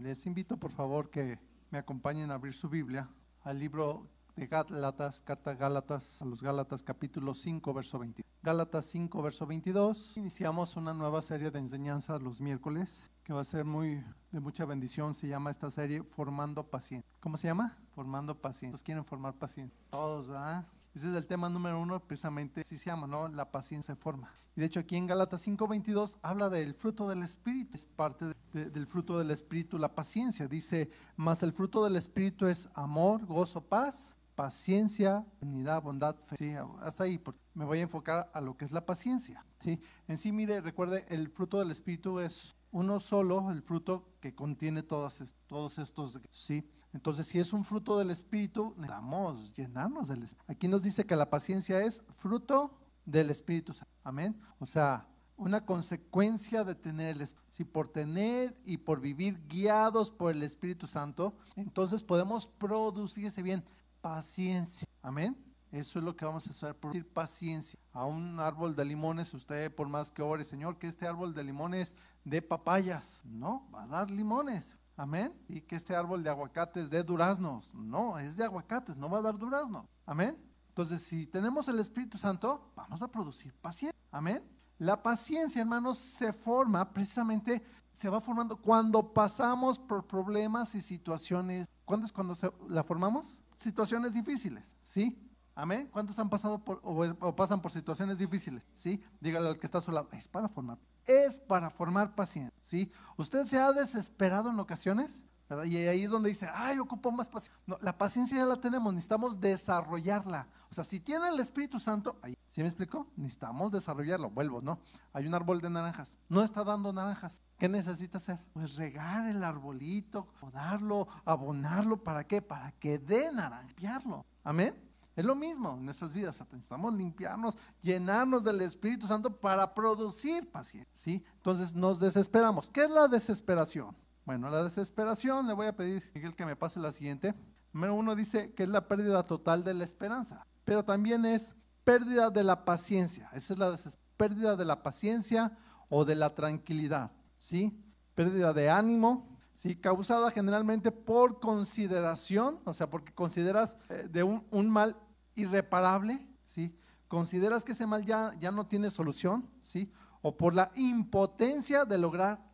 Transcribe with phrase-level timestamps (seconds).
[0.00, 1.38] Les invito por favor que
[1.70, 3.10] me acompañen a abrir su Biblia
[3.42, 8.24] al libro de Gálatas, carta Gálatas, a los Gálatas capítulo 5, verso 20.
[8.42, 10.16] Gálatas 5, verso 22.
[10.16, 14.02] Iniciamos una nueva serie de enseñanzas los miércoles que va a ser muy
[14.32, 15.12] de mucha bendición.
[15.12, 17.06] Se llama esta serie Formando Paciencia.
[17.20, 17.76] ¿Cómo se llama?
[17.94, 18.72] Formando Paciencia.
[18.72, 19.78] ¿Todos quieren formar paciencia?
[19.90, 20.66] Todos, ¿verdad?
[20.94, 23.28] Ese es el tema número uno, precisamente así se llama, ¿no?
[23.28, 24.32] La paciencia forma.
[24.56, 28.86] Y de hecho aquí en Galatas 5:22 habla del fruto del Espíritu, es parte del
[28.86, 30.48] fruto del Espíritu, la paciencia.
[30.48, 36.36] Dice, más el fruto del Espíritu es amor, gozo, paz, paciencia, unidad, bondad, fe.
[36.36, 39.44] Sí, hasta ahí, porque me voy a enfocar a lo que es la paciencia.
[39.58, 39.78] ¿sí?
[40.08, 44.82] En sí, mire, recuerde, el fruto del Espíritu es uno solo, el fruto que contiene
[44.82, 46.64] todas, todos estos, ¿sí?
[46.92, 50.52] Entonces, si es un fruto del Espíritu, necesitamos llenarnos del Espíritu.
[50.52, 53.92] Aquí nos dice que la paciencia es fruto del Espíritu Santo.
[54.04, 54.40] Amén.
[54.58, 55.06] O sea,
[55.40, 57.50] una consecuencia de tener el Espíritu.
[57.50, 63.42] Si por tener y por vivir guiados por el Espíritu Santo, entonces podemos producir ese
[63.42, 63.64] bien,
[64.00, 64.86] paciencia.
[65.02, 65.36] Amén.
[65.72, 67.78] Eso es lo que vamos a hacer, producir paciencia.
[67.92, 71.42] A un árbol de limones, usted por más que ore, Señor, que este árbol de
[71.42, 71.94] limones
[72.24, 73.20] dé papayas.
[73.24, 74.76] No, va a dar limones.
[74.96, 75.32] Amén.
[75.48, 77.72] Y que este árbol de aguacates dé duraznos.
[77.72, 79.86] No, es de aguacates, no va a dar duraznos.
[80.04, 80.36] Amén.
[80.68, 83.98] Entonces, si tenemos el Espíritu Santo, vamos a producir paciencia.
[84.10, 84.59] Amén.
[84.80, 91.68] La paciencia, hermanos, se forma precisamente, se va formando cuando pasamos por problemas y situaciones.
[91.84, 92.34] ¿Cuándo es cuando
[92.66, 93.42] la formamos?
[93.56, 95.22] Situaciones difíciles, ¿sí?
[95.54, 95.86] Amén.
[95.92, 98.66] ¿Cuántos han pasado por o, pasan por situaciones difíciles?
[98.74, 99.04] ¿Sí?
[99.20, 102.90] Dígale al que está a su lado, es para formar es para formar paciencia, ¿sí?
[103.18, 105.26] ¿Usted se ha desesperado en ocasiones?
[105.64, 107.60] Y ahí es donde dice, ay, ocupo más paciencia.
[107.66, 110.46] No, la paciencia ya la tenemos, necesitamos desarrollarla.
[110.70, 113.08] O sea, si tiene el Espíritu Santo, ahí, ¿sí me explicó?
[113.16, 114.30] Necesitamos desarrollarlo.
[114.30, 114.78] Vuelvo, ¿no?
[115.12, 117.42] Hay un árbol de naranjas, no está dando naranjas.
[117.58, 118.38] ¿Qué necesita hacer?
[118.52, 122.40] Pues regar el arbolito, podarlo, abonarlo, ¿para qué?
[122.40, 124.24] Para que dé naranjearlo.
[124.44, 124.74] Amén.
[125.16, 126.40] Es lo mismo en nuestras vidas.
[126.52, 130.90] Necesitamos limpiarnos, llenarnos del Espíritu Santo para producir paciencia.
[130.94, 131.24] ¿sí?
[131.34, 132.70] Entonces nos desesperamos.
[132.70, 133.96] ¿Qué es la desesperación?
[134.30, 137.34] Bueno, la desesperación, le voy a pedir, Miguel, que me pase la siguiente.
[137.72, 141.52] Uno dice que es la pérdida total de la esperanza, pero también es
[141.82, 143.28] pérdida de la paciencia.
[143.32, 143.76] Esa es la
[144.16, 145.58] pérdida de la paciencia
[145.88, 147.10] o de la tranquilidad.
[147.38, 147.76] ¿sí?
[148.14, 149.74] Pérdida de ánimo, ¿sí?
[149.74, 154.96] causada generalmente por consideración, o sea, porque consideras eh, de un, un, mal
[155.34, 156.72] irreparable, ¿sí?
[157.08, 159.90] Consideras que ese mal ya, ya no tiene solución, ¿sí?
[160.22, 162.48] O por la impotencia de lograr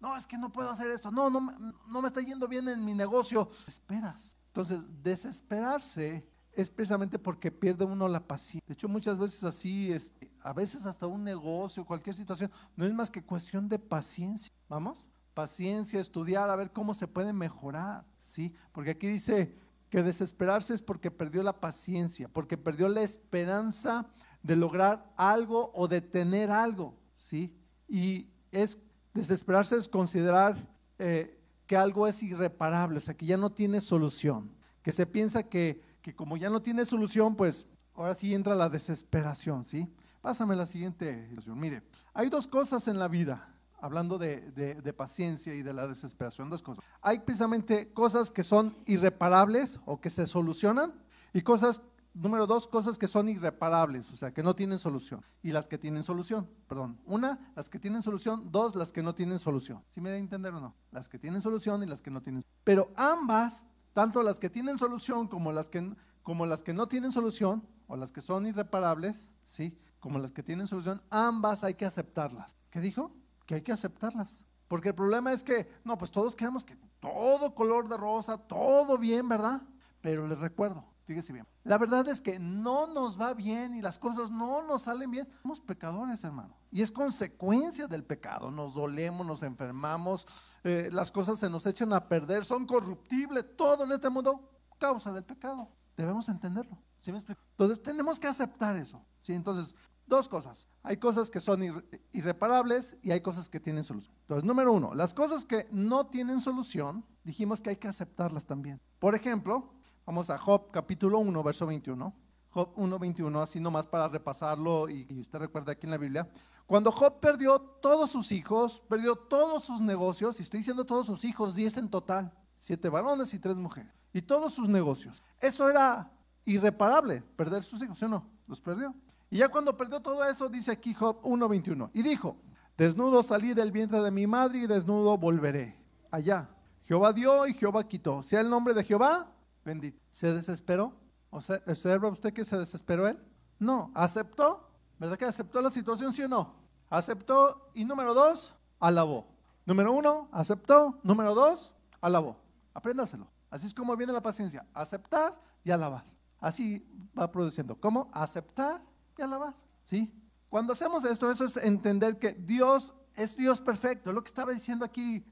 [0.00, 1.10] No, es que no puedo hacer esto.
[1.10, 1.40] No, no,
[1.88, 3.48] no me está yendo bien en mi negocio.
[3.66, 4.36] Esperas.
[4.48, 8.64] Entonces, desesperarse es precisamente porque pierde uno la paciencia.
[8.66, 9.92] De hecho, muchas veces así,
[10.40, 14.52] a veces hasta un negocio, cualquier situación, no es más que cuestión de paciencia.
[14.68, 15.04] ¿Vamos?
[15.34, 18.54] Paciencia, estudiar, a ver cómo se puede mejorar, ¿sí?
[18.72, 19.58] Porque aquí dice,
[19.94, 24.08] que desesperarse es porque perdió la paciencia, porque perdió la esperanza
[24.42, 27.56] de lograr algo o de tener algo, ¿sí?
[27.88, 28.76] Y es
[29.14, 34.50] desesperarse es considerar eh, que algo es irreparable, o sea, que ya no tiene solución,
[34.82, 38.68] que se piensa que, que como ya no tiene solución, pues ahora sí entra la
[38.68, 39.88] desesperación, ¿sí?
[40.20, 41.82] Pásame la siguiente Mire,
[42.12, 43.54] hay dos cosas en la vida
[43.84, 46.82] hablando de, paciencia y de la desesperación, dos cosas.
[47.02, 50.94] Hay precisamente cosas que son irreparables o que se solucionan
[51.34, 51.82] y cosas,
[52.14, 55.22] número dos, cosas que son irreparables, o sea, que no tienen solución.
[55.42, 56.98] Y las que tienen solución, perdón.
[57.04, 59.82] Una, las que tienen solución, dos, las que no tienen solución.
[59.88, 60.74] ¿Sí me da a entender o no?
[60.90, 62.44] Las que tienen solución y las que no tienen.
[62.62, 67.12] Pero ambas, tanto las que tienen solución como las que, como las que no tienen
[67.12, 69.78] solución, o las que son irreparables, ¿sí?
[70.00, 72.56] Como las que tienen solución, ambas hay que aceptarlas.
[72.70, 73.12] ¿Qué dijo?
[73.46, 74.42] que hay que aceptarlas.
[74.68, 78.96] Porque el problema es que, no, pues todos queremos que todo color de rosa, todo
[78.96, 79.62] bien, ¿verdad?
[80.00, 83.98] Pero les recuerdo, fíjese bien, la verdad es que no nos va bien y las
[83.98, 85.28] cosas no nos salen bien.
[85.42, 86.56] Somos pecadores, hermano.
[86.70, 88.50] Y es consecuencia del pecado.
[88.50, 90.26] Nos dolemos, nos enfermamos,
[90.64, 95.12] eh, las cosas se nos echan a perder, son corruptibles, todo en este mundo causa
[95.12, 95.68] del pecado.
[95.96, 96.78] Debemos entenderlo.
[96.98, 99.04] ¿sí me Entonces tenemos que aceptar eso.
[99.20, 99.34] ¿sí?
[99.34, 99.74] Entonces,
[100.06, 100.68] Dos cosas.
[100.82, 101.82] Hay cosas que son
[102.12, 104.14] irreparables y hay cosas que tienen solución.
[104.20, 108.80] Entonces, número uno, las cosas que no tienen solución, dijimos que hay que aceptarlas también.
[108.98, 109.72] Por ejemplo,
[110.06, 112.14] vamos a Job capítulo 1, verso 21.
[112.50, 116.28] Job 1, 21, así nomás para repasarlo y, y usted recuerda aquí en la Biblia.
[116.66, 121.24] Cuando Job perdió todos sus hijos, perdió todos sus negocios, y estoy diciendo todos sus
[121.24, 125.22] hijos, 10 en total, siete varones y tres mujeres, y todos sus negocios.
[125.40, 126.10] Eso era
[126.44, 128.26] irreparable, perder sus hijos, ¿sí o no?
[128.46, 128.94] Los perdió.
[129.30, 132.36] Y ya cuando perdió todo eso, dice aquí Job 1.21, y dijo,
[132.78, 135.76] desnudo salí del vientre de mi madre y desnudo volveré
[136.10, 136.48] allá.
[136.84, 138.22] Jehová dio y Jehová quitó.
[138.22, 140.00] Sea el nombre de Jehová bendito.
[140.10, 140.94] ¿Se desesperó?
[141.30, 143.18] ¿O ¿Observa usted que se desesperó él?
[143.58, 144.68] No, aceptó.
[144.98, 146.54] ¿Verdad que aceptó la situación, sí o no?
[146.88, 149.26] Aceptó y número dos, alabó.
[149.66, 151.00] Número uno, aceptó.
[151.02, 152.36] Número dos, alabó.
[152.72, 153.26] Apréndaselo.
[153.50, 154.66] Así es como viene la paciencia.
[154.74, 156.04] Aceptar y alabar.
[156.40, 156.86] Así
[157.18, 157.80] va produciendo.
[157.80, 158.10] ¿Cómo?
[158.12, 158.82] Aceptar
[159.16, 159.54] y alabar.
[159.82, 160.12] ¿Sí?
[160.50, 164.12] Cuando hacemos esto, eso es entender que Dios es Dios perfecto.
[164.12, 165.24] Lo que estaba diciendo aquí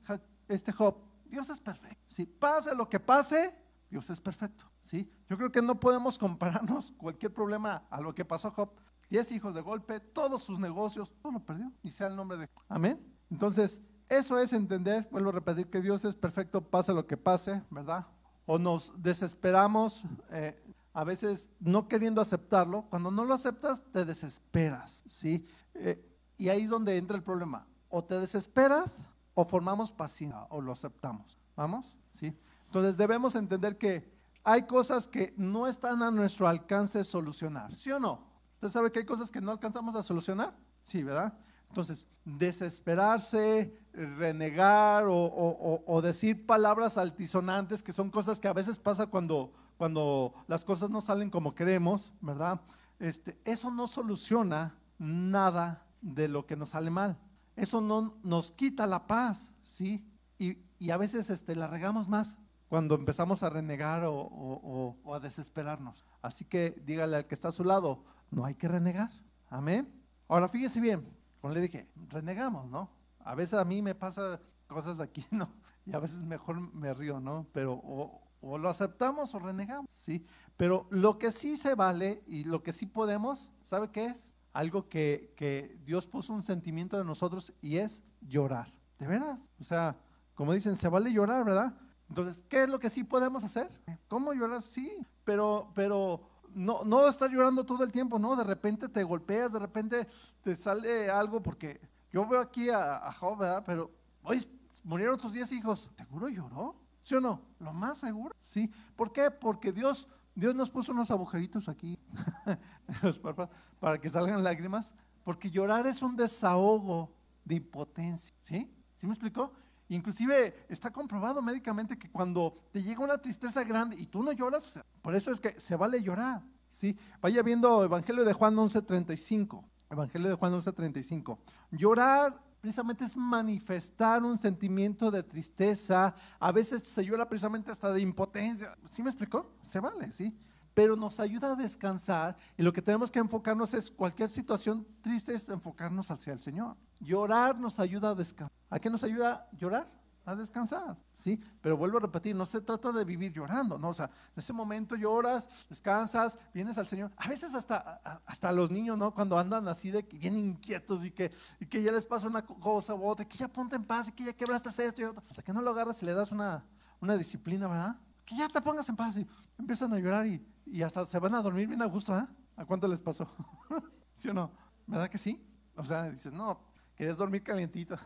[0.48, 0.96] este Job.
[1.26, 2.04] Dios es perfecto.
[2.08, 3.54] Si pase lo que pase,
[3.92, 4.64] Dios es perfecto.
[4.80, 5.06] ¿sí?
[5.28, 8.70] Yo creo que no podemos compararnos cualquier problema a lo que pasó Job.
[9.10, 11.70] Diez hijos de golpe, todos sus negocios, todo lo perdió.
[11.82, 12.98] Y sea el nombre de Amén.
[13.30, 17.62] Entonces, eso es entender, vuelvo a repetir, que Dios es perfecto, pase lo que pase,
[17.68, 18.06] ¿verdad?
[18.46, 20.58] O nos desesperamos, eh,
[20.94, 22.86] a veces no queriendo aceptarlo.
[22.88, 25.44] Cuando no lo aceptas, te desesperas, ¿sí?
[25.74, 26.02] Eh,
[26.38, 27.66] y ahí es donde entra el problema.
[27.90, 31.38] O te desesperas o formamos paciencia o lo aceptamos.
[31.54, 31.94] ¿Vamos?
[32.10, 32.34] ¿Sí?
[32.72, 34.10] Entonces debemos entender que
[34.42, 38.24] hay cosas que no están a nuestro alcance solucionar, ¿sí o no?
[38.54, 40.56] ¿Usted sabe que hay cosas que no alcanzamos a solucionar?
[40.82, 41.34] Sí, ¿verdad?
[41.68, 49.52] Entonces, desesperarse, renegar o, decir palabras altisonantes, que son cosas que a veces pasa cuando,
[49.76, 52.58] cuando las cosas no salen como queremos, ¿verdad?
[52.98, 57.18] Este, eso no soluciona nada de lo que nos sale mal.
[57.54, 60.06] Eso no nos quita la paz, ¿sí?
[60.38, 60.56] Y,
[60.90, 62.38] a veces este, la regamos más
[62.72, 66.06] cuando empezamos a renegar o, a desesperarnos.
[66.22, 69.10] Así que dígale al que está a su lado, no hay que renegar.
[69.50, 69.92] Amén.
[70.26, 71.06] Ahora fíjese bien,
[71.42, 72.88] como le dije, renegamos, ¿no?
[73.18, 75.52] A veces a mí me pasa cosas aquí, ¿no?
[75.84, 77.46] Y a veces mejor me río, ¿no?
[77.52, 80.24] Pero o, lo aceptamos o renegamos, ¿sí?
[80.56, 84.34] Pero lo que sí se vale y lo que sí podemos, ¿sabe qué es?
[84.54, 88.72] algo que, que, Dios puso un sentimiento de nosotros y es llorar.
[88.98, 89.50] ¿De veras?
[89.60, 89.94] O sea,
[90.34, 91.74] como dicen, se vale llorar, ¿verdad?
[92.12, 93.70] Entonces, ¿qué es lo que sí podemos hacer?
[94.06, 94.62] ¿Cómo llorar?
[94.62, 96.20] Sí, pero, pero
[96.52, 98.36] no, no estar llorando todo el tiempo, ¿no?
[98.36, 100.06] De repente te golpeas, de repente
[100.42, 101.80] te sale algo, porque
[102.12, 103.62] yo veo aquí a, a Job, ¿verdad?
[103.64, 103.90] Pero,
[104.24, 104.46] oye,
[104.84, 105.88] murieron tus diez hijos.
[105.96, 106.76] ¿Seguro lloró?
[107.00, 107.40] ¿Sí o no?
[107.58, 108.70] Lo más seguro, sí.
[108.94, 109.30] ¿Por qué?
[109.30, 111.98] Porque Dios Dios nos puso unos agujeritos aquí
[113.80, 114.94] para que salgan lágrimas,
[115.24, 117.10] porque llorar es un desahogo
[117.42, 118.70] de impotencia, ¿sí?
[118.98, 119.54] ¿Sí me explicó?
[119.88, 124.82] Inclusive está comprobado médicamente que cuando te llega una tristeza grande y tú no lloras,
[125.02, 126.96] por eso es que se vale llorar, ¿sí?
[127.20, 131.38] Vaya viendo Evangelio de Juan 11:35, Evangelio de Juan 11:35.
[131.72, 138.00] Llorar precisamente es manifestar un sentimiento de tristeza, a veces se llora precisamente hasta de
[138.00, 138.78] impotencia.
[138.88, 139.50] ¿Sí me explicó?
[139.64, 140.32] Se vale, ¿sí?
[140.72, 145.34] Pero nos ayuda a descansar y lo que tenemos que enfocarnos es cualquier situación triste
[145.34, 146.76] es enfocarnos hacia el Señor.
[147.00, 148.61] Llorar nos ayuda a descansar.
[148.72, 149.86] ¿A qué nos ayuda llorar?
[150.24, 151.40] a descansar, ¿sí?
[151.60, 153.88] Pero vuelvo a repetir, no se trata de vivir llorando, ¿no?
[153.88, 157.10] O sea, en ese momento lloras, descansas, vienes al Señor.
[157.16, 159.12] A veces hasta, hasta los niños, ¿no?
[159.12, 162.46] Cuando andan así de que bien inquietos y que, y que ya les pasa una
[162.46, 165.24] cosa u otra, que ya ponte en paz y que ya quebraste esto y otro.
[165.28, 166.64] Hasta que no lo agarras y le das una,
[167.00, 167.96] una disciplina, ¿verdad?
[168.24, 169.26] Que ya te pongas en paz y
[169.58, 172.28] empiezan a llorar y, y hasta se van a dormir bien a gusto, ¿ah?
[172.54, 173.28] ¿A cuánto les pasó?
[174.14, 174.52] ¿Sí o no?
[174.86, 175.44] ¿Verdad que sí?
[175.74, 176.60] O sea, dices, no,
[176.94, 177.96] querías dormir calientito.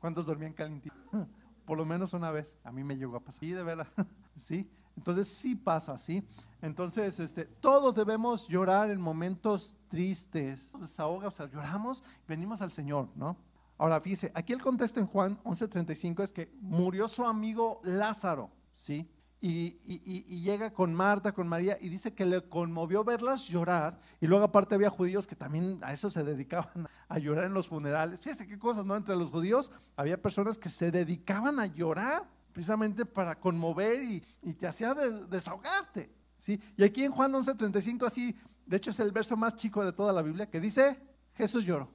[0.00, 0.96] ¿Cuántos dormían calientito?
[1.66, 2.58] Por lo menos una vez.
[2.64, 3.40] A mí me llegó a pasar.
[3.40, 3.86] Sí, de verdad.
[4.36, 4.70] sí.
[4.96, 6.26] Entonces sí pasa, ¿sí?
[6.60, 10.72] Entonces, este, todos debemos llorar en momentos tristes.
[10.80, 13.36] Desahoga, o sea, lloramos, venimos al Señor, ¿no?
[13.78, 19.08] Ahora, fíjese, aquí el contexto en Juan 11:35 es que murió su amigo Lázaro, ¿sí?
[19.40, 24.00] Y, llega con Marta, con María, y dice que le conmovió verlas llorar.
[24.20, 27.68] Y luego aparte había judíos que también a eso se dedicaban a llorar en los
[27.68, 28.20] funerales.
[28.20, 28.96] Fíjese qué cosas, ¿no?
[28.96, 34.20] Entre los judíos había personas que se dedicaban a llorar precisamente para conmover y,
[34.54, 36.10] te hacía desahogarte.
[36.38, 36.60] ¿sí?
[36.76, 38.34] Y aquí en Juan 11:35, así,
[38.66, 40.98] de hecho es el verso más chico de toda la Biblia, que dice,
[41.34, 41.92] Jesús lloró.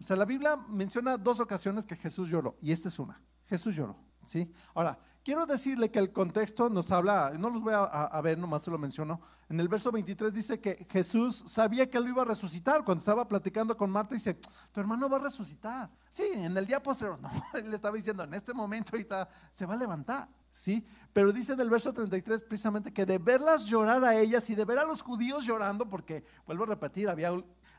[0.00, 3.20] O sea, la Biblia menciona dos ocasiones que Jesús lloró, y esta es una.
[3.46, 3.96] Jesús lloró.
[4.24, 4.52] ¿sí?
[4.74, 8.72] Ahora, Quiero decirle que el contexto nos habla, no los voy a, ver, nomás se
[8.72, 9.20] lo menciono.
[9.48, 12.82] En el verso 23 dice que Jesús sabía que él iba a resucitar.
[12.84, 14.34] Cuando estaba platicando con Marta, dice:
[14.72, 15.88] Tu hermano va a resucitar.
[16.10, 17.20] Sí, en el día posterior.
[17.22, 20.28] No, él le estaba diciendo: En este momento, ahorita se va a levantar.
[20.50, 24.54] Sí, pero dice en el verso 33 precisamente que de verlas llorar a ellas y
[24.54, 27.32] de ver a los judíos llorando, porque vuelvo a repetir, había,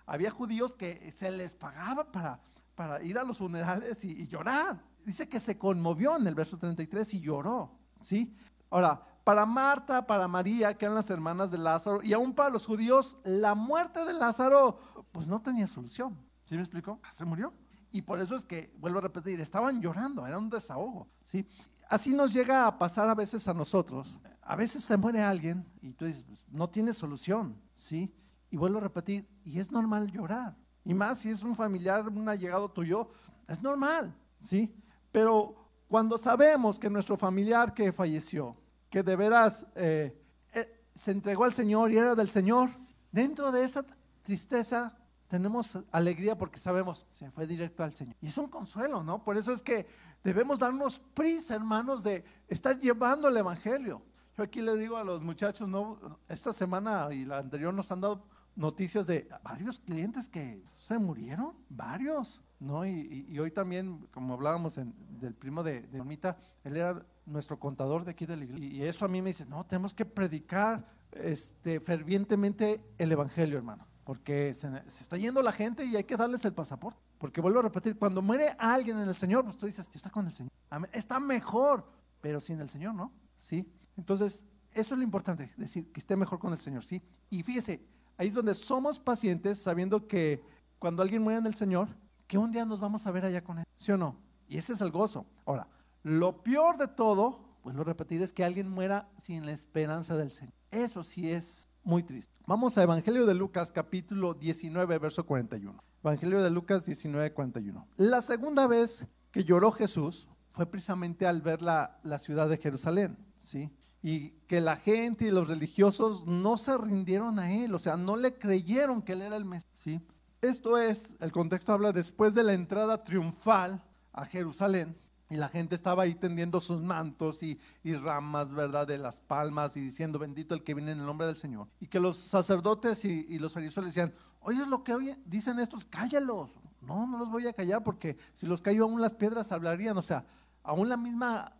[0.05, 2.39] había judíos que se les pagaba para,
[2.75, 7.13] para ir a los funerales y llorar dice que se conmovió en el verso 33
[7.15, 8.35] y lloró, ¿sí?
[8.69, 12.65] Ahora, para Marta, para María, que eran las hermanas de Lázaro, y aún para los
[12.65, 14.79] judíos, la muerte de Lázaro,
[15.11, 16.17] pues no tenía solución.
[16.43, 16.99] ¿Sí me explico?
[17.11, 17.53] Se murió.
[17.91, 21.47] Y por eso es que, vuelvo a repetir, estaban llorando, era un desahogo, ¿sí?
[21.89, 24.17] así nos llega a pasar a veces a nosotros.
[24.41, 28.13] A veces se muere alguien y tú dices, pues, no tiene solución, ¿sí?
[28.49, 30.55] Y vuelvo a repetir, y es normal llorar.
[30.85, 33.09] Y más si es un familiar, un allegado tuyo,
[33.47, 34.73] es normal, ¿sí?
[35.11, 35.55] Pero
[35.87, 38.57] cuando sabemos que nuestro familiar que falleció,
[38.89, 40.19] que de veras eh,
[40.53, 42.69] eh, se entregó al Señor y era del Señor,
[43.11, 43.85] dentro de esa
[44.23, 44.97] tristeza
[45.27, 48.15] tenemos alegría porque sabemos, se fue directo al Señor.
[48.21, 49.23] Y es un consuelo, ¿no?
[49.23, 49.87] Por eso es que
[50.23, 54.01] debemos darnos prisa, hermanos, de estar llevando el Evangelio.
[54.37, 56.19] Yo aquí le digo a los muchachos, ¿no?
[56.27, 58.25] Esta semana y la anterior nos han dado
[58.55, 62.85] noticias de varios clientes que se murieron, varios, ¿no?
[62.85, 66.19] Y, hoy también, como hablábamos del primo de, de
[66.63, 68.67] él era nuestro contador de aquí de la iglesia.
[68.67, 73.87] Y eso a mí me dice, no, tenemos que predicar este, fervientemente el Evangelio, hermano
[74.03, 76.99] porque se, está yendo la gente y hay que darles el pasaporte.
[77.17, 80.25] Porque vuelvo a repetir, cuando muere alguien en el Señor, pues tú dices, está con
[80.25, 80.51] el Señor.
[80.91, 83.13] Está mejor, pero sin el Señor, ¿no?
[83.37, 83.71] Sí.
[83.95, 87.01] Entonces, eso es lo importante, decir que esté mejor con el Señor, ¿sí?
[87.29, 87.85] Y fíjese,
[88.17, 90.43] ahí es donde somos pacientes sabiendo que
[90.79, 91.87] cuando alguien muere en el Señor,
[92.27, 94.17] que un día nos vamos a ver allá con Él, ¿sí o no?
[94.47, 95.25] Y ese es el gozo.
[95.45, 95.67] Ahora,
[96.03, 100.31] lo peor de todo, vuelvo a repetir, es que alguien muera sin la esperanza del
[100.31, 100.53] Señor.
[100.71, 102.31] Eso sí es muy triste.
[102.45, 105.81] Vamos a Evangelio de Lucas capítulo 19, verso 41.
[106.03, 107.87] Evangelio de Lucas 19, 41.
[107.95, 113.17] La segunda vez que lloró Jesús fue precisamente al ver la, la ciudad de Jerusalén,
[113.37, 113.71] ¿sí?
[114.03, 118.17] Y que la gente y los religiosos no se rindieron a él, o sea, no
[118.17, 120.01] le creyeron que él era el Mesías, ¿sí?
[120.41, 123.81] Esto es, el contexto habla después de la entrada triunfal
[124.11, 124.95] a Jerusalén,
[125.33, 128.85] y la gente estaba ahí tendiendo sus mantos y, ramas, ¿verdad?
[128.85, 131.67] De las palmas y diciendo, bendito el que viene en el nombre del Señor.
[131.79, 136.51] Y que los sacerdotes y, los fariseos decían, oye, lo que dicen estos, cállalos.
[136.81, 139.97] No, no los voy a callar porque si los callo aún las piedras hablarían.
[139.97, 140.23] O sea,
[140.61, 141.53] aún la misma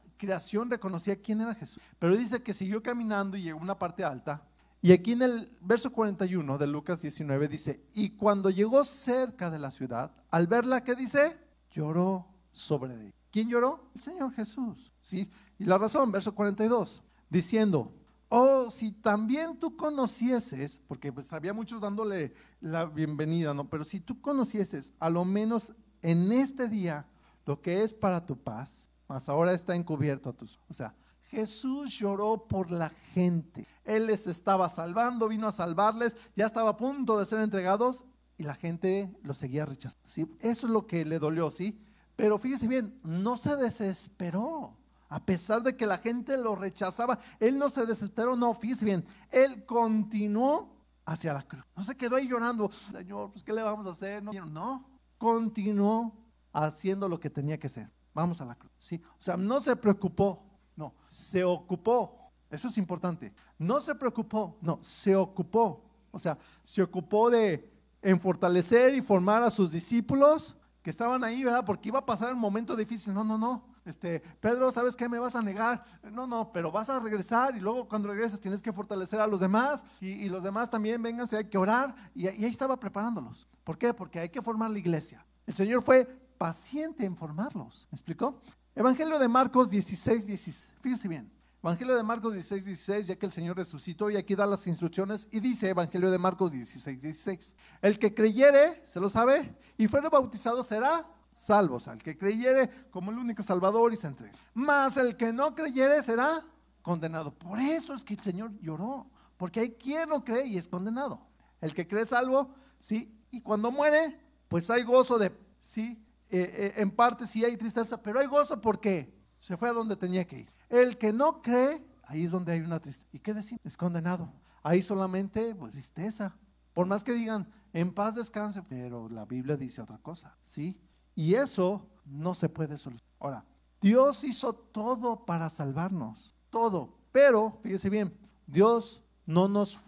[0.69, 1.81] reconocía quién era Jesús.
[1.99, 4.45] Pero dice que siguió caminando y llegó a una parte alta.
[4.81, 9.59] Y aquí en el verso 41 de Lucas 19 dice, y cuando llegó cerca de
[9.59, 11.37] la ciudad, al verla, ¿qué dice?
[11.71, 13.13] Lloró sobre ella.
[13.31, 13.89] ¿Quién lloró?
[13.95, 14.91] El Señor Jesús.
[15.01, 15.29] ¿sí?
[15.57, 17.93] Y la razón, verso 42, diciendo,
[18.29, 23.69] oh, si también tú conocieses, porque pues había muchos dándole la bienvenida, ¿no?
[23.69, 27.05] Pero si tú conocieses, a lo menos en este día,
[27.45, 28.82] lo que es para tu paz,
[29.13, 30.59] más ahora está encubierto a tus...
[30.67, 33.65] O sea, Jesús lloró por la gente.
[33.83, 38.03] Él les estaba salvando, vino a salvarles, ya estaba a punto de ser entregados
[38.37, 40.07] y la gente lo seguía rechazando.
[40.39, 41.79] Eso es lo que le dolió, ¿sí?
[42.15, 44.77] Pero fíjese bien, no se desesperó.
[45.09, 49.05] A pesar de que la gente lo rechazaba, él no se desesperó, no, fíjese bien,
[49.29, 51.63] él continuó hacia la cruz.
[51.75, 54.23] No se quedó ahí llorando, Señor, pues ¿qué le vamos a hacer?
[54.23, 54.89] No
[55.19, 56.17] continuó
[56.51, 57.91] haciendo lo que tenía que hacer.
[58.13, 59.01] Vamos a la cruz, ¿sí?
[59.17, 60.43] O sea, no se preocupó,
[60.75, 62.31] no, se ocupó.
[62.49, 63.33] Eso es importante.
[63.57, 65.81] No se preocupó, no, se ocupó.
[66.11, 67.71] O sea, se ocupó de
[68.01, 71.63] en fortalecer y formar a sus discípulos que estaban ahí, ¿verdad?
[71.65, 73.13] Porque iba a pasar un momento difícil.
[73.13, 73.63] No, no, no.
[73.85, 75.07] Este, Pedro, ¿sabes qué?
[75.07, 75.83] Me vas a negar.
[76.11, 79.39] No, no, pero vas a regresar y luego cuando regresas tienes que fortalecer a los
[79.39, 81.95] demás y, los demás también vénganse, hay que orar.
[82.13, 83.47] Y, ahí estaba preparándolos.
[83.63, 83.93] ¿Por qué?
[83.93, 85.25] Porque hay que formar la iglesia.
[85.47, 86.05] El Señor fue
[86.37, 87.87] paciente en formarlos.
[87.89, 88.41] ¿Me explicó?
[88.75, 90.69] Evangelio de Marcos 16, 16.
[90.81, 91.31] Fíjense bien.
[91.61, 95.29] Evangelio de Marcos 16, 16, ya que el Señor resucitó y aquí da las instrucciones
[95.31, 100.09] y dice Evangelio de Marcos 16, 16, el que creyere, se lo sabe, y fuere
[100.09, 104.33] bautizado será salvo, o sea, el que creyere como el único salvador y se entrega.
[104.53, 106.43] Más el que no creyere será
[106.81, 107.33] condenado.
[107.33, 111.21] Por eso es que el Señor lloró, porque hay quien no cree y es condenado.
[111.61, 116.03] El que cree salvo, sí, y cuando muere, pues hay gozo de, sí,
[116.35, 119.95] eh, eh, en parte sí hay tristeza, pero hay gozo porque se fue a donde
[119.95, 120.53] tenía que ir.
[120.67, 123.07] El que no cree, ahí es donde hay una tristeza.
[123.11, 123.59] ¿Y qué decir?
[123.63, 124.33] Es condenado.
[124.63, 126.35] Ahí solamente, pues, tristeza.
[126.73, 130.81] Por más que digan, en paz descanse, pero la Biblia dice otra cosa, ¿sí?
[131.13, 133.13] Y eso no se puede solucionar.
[133.19, 133.45] Ahora,
[133.79, 136.97] Dios hizo todo para salvarnos, todo.
[137.11, 138.11] Pero, fíjese bien,
[138.47, 139.79] Dios no nos,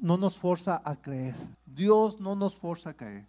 [0.00, 1.34] no nos forza a creer.
[1.66, 3.28] Dios no nos forza a creer,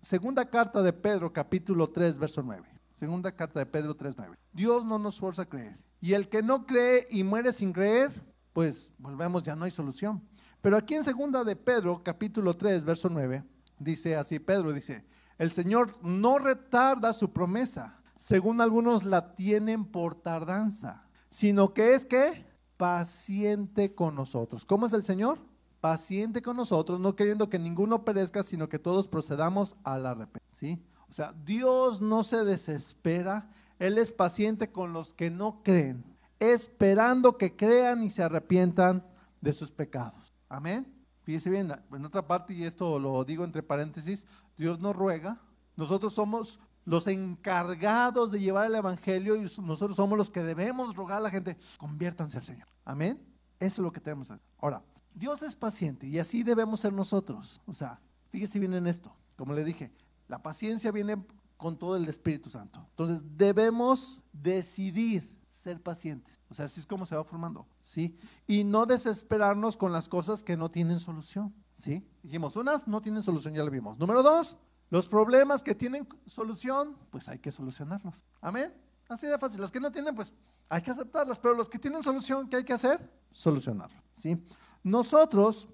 [0.00, 2.64] Segunda carta de Pedro, capítulo 3, verso 9.
[2.92, 4.36] Segunda carta de Pedro 3, 9.
[4.52, 5.78] Dios no nos forza a creer.
[6.00, 8.12] Y el que no cree y muere sin creer,
[8.52, 10.22] pues volvemos, ya no hay solución.
[10.60, 13.44] Pero aquí en segunda de Pedro, capítulo 3, verso 9,
[13.78, 15.04] dice así, Pedro dice,
[15.38, 22.06] el Señor no retarda su promesa, según algunos la tienen por tardanza, sino que es
[22.06, 22.46] que
[22.76, 24.64] paciente con nosotros.
[24.64, 25.38] ¿Cómo es el Señor?
[25.80, 30.46] Paciente con nosotros, no queriendo que ninguno perezca, sino que todos procedamos al arrepentimiento.
[30.56, 30.82] ¿sí?
[31.08, 36.04] O sea, Dios no se desespera, Él es paciente con los que no creen,
[36.38, 39.04] esperando que crean y se arrepientan
[39.40, 40.34] de sus pecados.
[40.48, 40.92] Amén.
[41.22, 45.40] Fíjese bien, en otra parte, y esto lo digo entre paréntesis, Dios nos ruega,
[45.76, 51.18] nosotros somos los encargados de llevar el Evangelio y nosotros somos los que debemos rogar
[51.18, 52.68] a la gente, conviértanse al Señor.
[52.84, 53.20] Amén.
[53.58, 54.46] Eso es lo que tenemos que hacer.
[54.58, 54.82] Ahora,
[55.16, 57.62] Dios es paciente y así debemos ser nosotros.
[57.66, 59.16] O sea, fíjese bien en esto.
[59.36, 59.90] Como le dije,
[60.28, 61.16] la paciencia viene
[61.56, 62.86] con todo el Espíritu Santo.
[62.90, 66.38] Entonces, debemos decidir ser pacientes.
[66.50, 68.14] O sea, así es como se va formando, ¿sí?
[68.46, 72.06] Y no desesperarnos con las cosas que no tienen solución, ¿sí?
[72.22, 73.98] Dijimos, unas no tienen solución, ya lo vimos.
[73.98, 74.58] Número dos,
[74.90, 78.26] los problemas que tienen solución, pues hay que solucionarlos.
[78.42, 78.74] Amén.
[79.08, 79.62] Así de fácil.
[79.62, 80.34] Los que no tienen, pues
[80.68, 81.38] hay que aceptarlas.
[81.38, 83.10] Pero los que tienen solución, ¿qué hay que hacer?
[83.32, 83.96] Solucionarlo.
[84.14, 84.42] ¿sí?
[84.82, 85.68] Nosotros,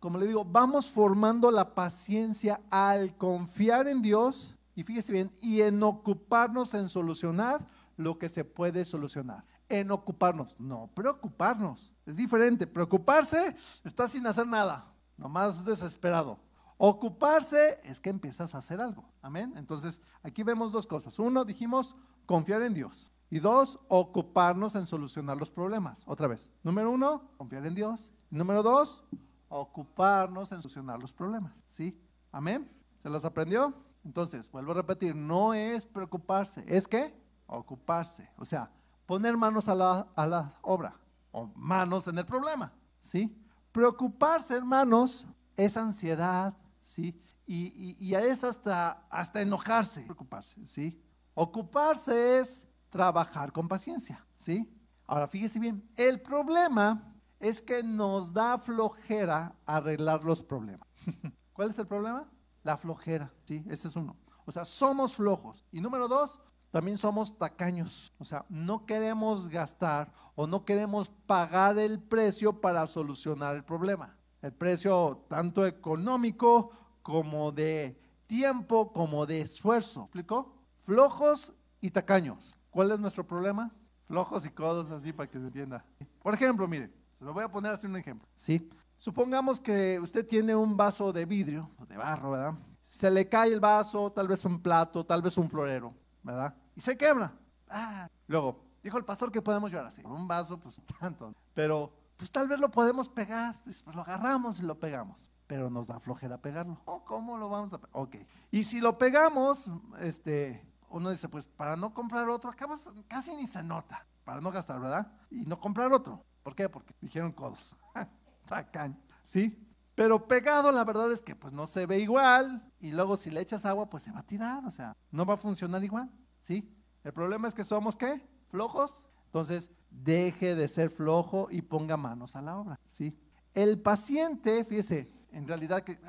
[0.00, 5.62] como le digo, vamos formando la paciencia al confiar en Dios y fíjese bien, y
[5.62, 7.66] en ocuparnos en solucionar
[7.96, 9.44] lo que se puede solucionar.
[9.68, 11.92] En ocuparnos, no preocuparnos.
[12.06, 12.64] Es diferente.
[12.64, 16.38] Preocuparse está sin hacer nada, nomás desesperado.
[16.76, 19.04] Ocuparse es que empiezas a hacer algo.
[19.20, 19.52] Amén.
[19.56, 21.18] Entonces, aquí vemos dos cosas.
[21.18, 23.10] Uno, dijimos, confiar en Dios.
[23.30, 26.04] Y dos, ocuparnos en solucionar los problemas.
[26.06, 26.52] Otra vez.
[26.62, 28.12] Número uno, confiar en Dios.
[28.30, 29.04] Número dos,
[29.48, 31.64] ocuparnos en solucionar los problemas.
[31.66, 31.98] ¿Sí?
[32.30, 32.70] Amén.
[33.02, 33.74] ¿Se los aprendió?
[34.04, 37.14] Entonces, vuelvo a repetir, no es preocuparse, es que
[37.46, 38.30] ocuparse.
[38.36, 38.70] O sea,
[39.06, 40.94] poner manos a la, a la obra
[41.32, 42.72] o manos en el problema.
[43.00, 43.34] ¿Sí?
[43.72, 47.18] Preocuparse, hermanos, es ansiedad, ¿sí?
[47.46, 51.02] Y, y, es hasta, hasta enojarse, preocuparse, ¿sí?
[51.32, 54.70] Ocuparse es trabajar con paciencia, ¿sí?
[55.06, 60.86] Ahora, fíjese bien, el problema es que nos da flojera arreglar los problemas.
[61.52, 62.28] ¿Cuál es el problema?
[62.62, 63.64] La flojera, ¿sí?
[63.68, 64.16] Ese es uno.
[64.44, 65.64] O sea, somos flojos.
[65.72, 66.38] Y número dos,
[66.70, 68.12] también somos tacaños.
[68.18, 74.18] O sea, no queremos gastar o no queremos pagar el precio para solucionar el problema
[74.42, 76.70] el precio tanto económico
[77.02, 80.02] como de tiempo, como de esfuerzo.
[80.02, 80.54] ¿Explicó?
[80.84, 82.58] Flojos y tacaños.
[82.70, 83.72] ¿Cuál es nuestro problema?
[84.06, 85.84] Flojos y codos, así para que se entienda.
[86.22, 88.28] Por ejemplo, mire, lo voy a poner así un ejemplo.
[88.34, 88.68] ¿sí?
[88.96, 92.54] Supongamos que usted tiene un vaso de vidrio, de barro, ¿verdad?
[92.86, 96.54] Se le cae el vaso, tal vez un plato, tal vez un florero, ¿verdad?
[96.74, 97.32] Y se quebra.
[97.68, 100.02] Ah, luego, dijo el pastor que podemos llorar así.
[100.04, 101.32] Un vaso, pues tanto.
[101.54, 105.86] Pero pues tal vez lo podemos pegar, pues lo agarramos y lo pegamos, pero nos
[105.86, 106.80] da flojera pegarlo.
[106.84, 107.90] Oh, ¿Cómo lo vamos a pegar?
[107.92, 108.16] Ok.
[108.50, 113.46] Y si lo pegamos, este, uno dice, pues para no comprar otro, acabas, casi ni
[113.46, 115.12] se nota, para no gastar, ¿verdad?
[115.30, 116.24] Y no comprar otro.
[116.48, 116.66] ¿Por qué?
[116.66, 117.76] Porque dijeron codos.
[118.48, 119.62] Sacan, ¿sí?
[119.94, 123.42] Pero pegado, la verdad es que pues no se ve igual y luego si le
[123.42, 126.74] echas agua, pues se va a tirar, o sea, no va a funcionar igual, ¿sí?
[127.04, 128.26] El problema es que somos, ¿qué?
[128.48, 129.06] Flojos.
[129.26, 133.14] Entonces, deje de ser flojo y ponga manos a la obra, ¿sí?
[133.52, 136.00] El paciente, fíjese, en realidad, que,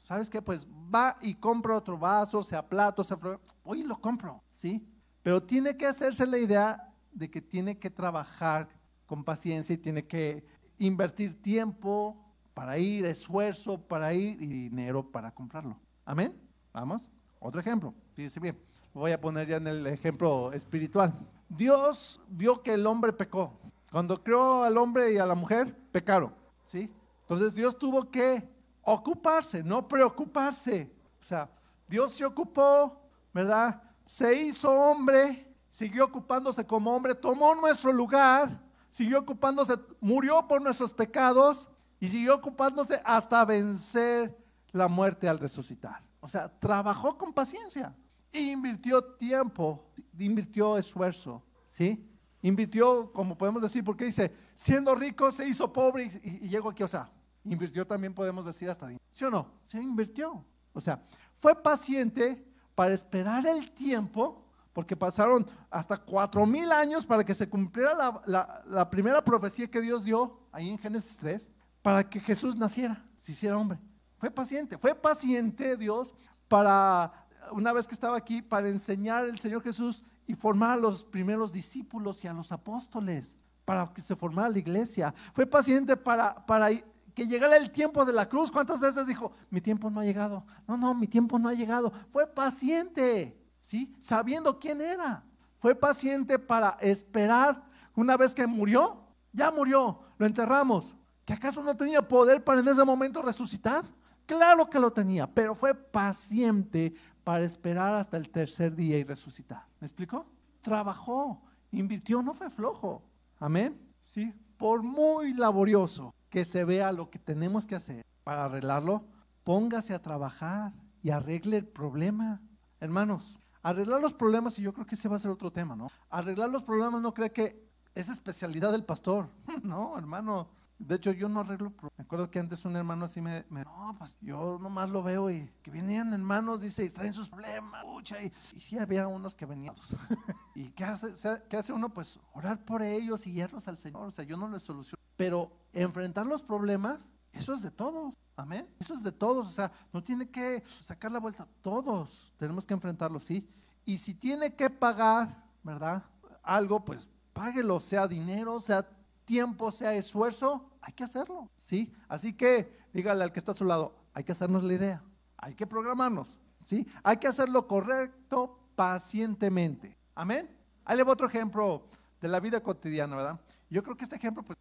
[0.00, 0.42] ¿sabes qué?
[0.42, 4.84] Pues va y compra otro vaso, sea plato, sea flor, hoy lo compro, ¿sí?
[5.22, 8.79] Pero tiene que hacerse la idea de que tiene que trabajar
[9.10, 10.44] con paciencia y tiene que
[10.78, 12.16] invertir tiempo
[12.54, 15.76] para ir, esfuerzo para ir y dinero para comprarlo.
[16.04, 16.40] Amén.
[16.72, 17.10] Vamos.
[17.40, 17.92] Otro ejemplo.
[18.14, 18.56] Fíjese bien.
[18.94, 21.12] Voy a poner ya en el ejemplo espiritual.
[21.48, 23.58] Dios vio que el hombre pecó.
[23.90, 26.32] Cuando creó al hombre y a la mujer, pecaron.
[26.64, 26.88] ¿sí?
[27.22, 28.48] Entonces Dios tuvo que
[28.82, 30.88] ocuparse, no preocuparse.
[31.20, 31.50] O sea,
[31.88, 33.82] Dios se ocupó, ¿verdad?
[34.06, 40.92] Se hizo hombre, siguió ocupándose como hombre, tomó nuestro lugar, siguió ocupándose, murió por nuestros
[40.92, 44.36] pecados y siguió ocupándose hasta vencer
[44.72, 46.02] la muerte al resucitar.
[46.20, 47.94] O sea, trabajó con paciencia
[48.32, 49.84] invirtió tiempo,
[50.18, 52.06] invirtió esfuerzo, ¿sí?
[52.42, 56.88] Invirtió, como podemos decir, porque dice, siendo rico se hizo pobre y, llegó aquí, o
[56.88, 57.10] sea,
[57.44, 59.50] invirtió también podemos decir hasta ¿sí o no?
[59.66, 61.02] Se invirtió, o sea,
[61.38, 64.46] fue paciente para esperar el tiempo,
[64.80, 70.04] porque pasaron hasta cuatro mil años para que se cumpliera la, primera profecía que Dios
[70.04, 71.50] dio ahí en Génesis 3,
[71.82, 73.78] para que Jesús naciera, se hiciera hombre.
[74.16, 76.14] Fue paciente, fue paciente Dios
[76.48, 77.12] para
[77.52, 81.52] una vez que estaba aquí para enseñar el Señor Jesús y formar a los primeros
[81.52, 85.12] discípulos y a los apóstoles, para que se formara la iglesia.
[85.34, 86.70] Fue paciente para, para
[87.14, 88.50] que llegara el tiempo de la cruz.
[88.50, 90.42] ¿Cuántas veces dijo, mi tiempo no ha llegado?
[90.66, 91.92] No, no, mi tiempo no ha llegado.
[92.10, 93.94] Fue paciente, ¿sí?
[94.00, 95.24] Sabiendo quién era.
[95.58, 97.62] Fue paciente para esperar
[97.94, 99.04] una vez que murió.
[99.32, 100.96] Ya murió, lo enterramos.
[101.24, 103.84] ¿Que acaso no tenía poder para en ese momento resucitar?
[104.26, 106.94] Claro que lo tenía, pero fue paciente
[107.24, 109.64] para esperar hasta el tercer día y resucitar.
[109.80, 110.26] ¿Me explicó?
[110.60, 111.40] trabajó,
[111.72, 113.02] invirtió, no fue flojo.
[113.38, 113.80] Amén.
[114.02, 119.04] Sí, por muy laborioso que se vea lo que tenemos que hacer para arreglarlo,
[119.44, 122.40] póngase a trabajar y arregle el problema.
[122.78, 125.90] Hermanos, arreglar los problemas, y yo creo que ese va a ser otro tema, ¿no?
[126.08, 129.28] Arreglar los problemas no cree que es especialidad del pastor.
[129.62, 130.48] No, hermano,
[130.80, 131.74] de hecho, yo no arreglo.
[131.98, 135.50] Me acuerdo que antes un hermano así me, no, pues yo nomás lo veo y
[135.62, 137.84] que venían hermanos, dice, y traen sus problemas,
[138.22, 139.74] y, y sí había unos que venían.
[140.54, 141.08] ¿Y qué hace,
[141.48, 141.92] qué hace uno?
[141.92, 144.08] Pues orar por ellos y guiarlos al Señor.
[144.08, 144.98] O sea, yo no les soluciono.
[145.16, 148.14] Pero enfrentar los problemas, eso es de todos.
[148.40, 148.66] Amén.
[148.78, 149.46] Eso es de todos.
[149.46, 151.46] O sea, no tiene que sacar la vuelta.
[151.62, 153.46] Todos tenemos que enfrentarlo, sí.
[153.84, 156.02] Y si tiene que pagar, ¿verdad?
[156.42, 158.86] Algo, pues páguelo, sea dinero, sea
[159.24, 161.92] tiempo, sea esfuerzo, hay que hacerlo, ¿sí?
[162.08, 165.04] Así que dígale al que está a su lado, hay que hacernos la idea,
[165.36, 166.86] hay que programarnos, ¿sí?
[167.02, 169.96] Hay que hacerlo correcto pacientemente.
[170.14, 170.50] Amén.
[170.84, 171.88] Ahí le voy otro ejemplo
[172.20, 173.40] de la vida cotidiana, ¿verdad?
[173.68, 174.58] Yo creo que este ejemplo, pues,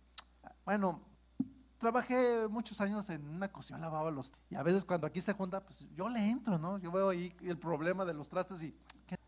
[0.64, 1.02] bueno,
[1.80, 4.32] trabajé muchos años en una cocina, lavaba los...
[4.50, 6.78] Y a veces cuando aquí se junta, pues yo le entro, ¿no?
[6.78, 8.76] Yo veo ahí el problema de los trastes y...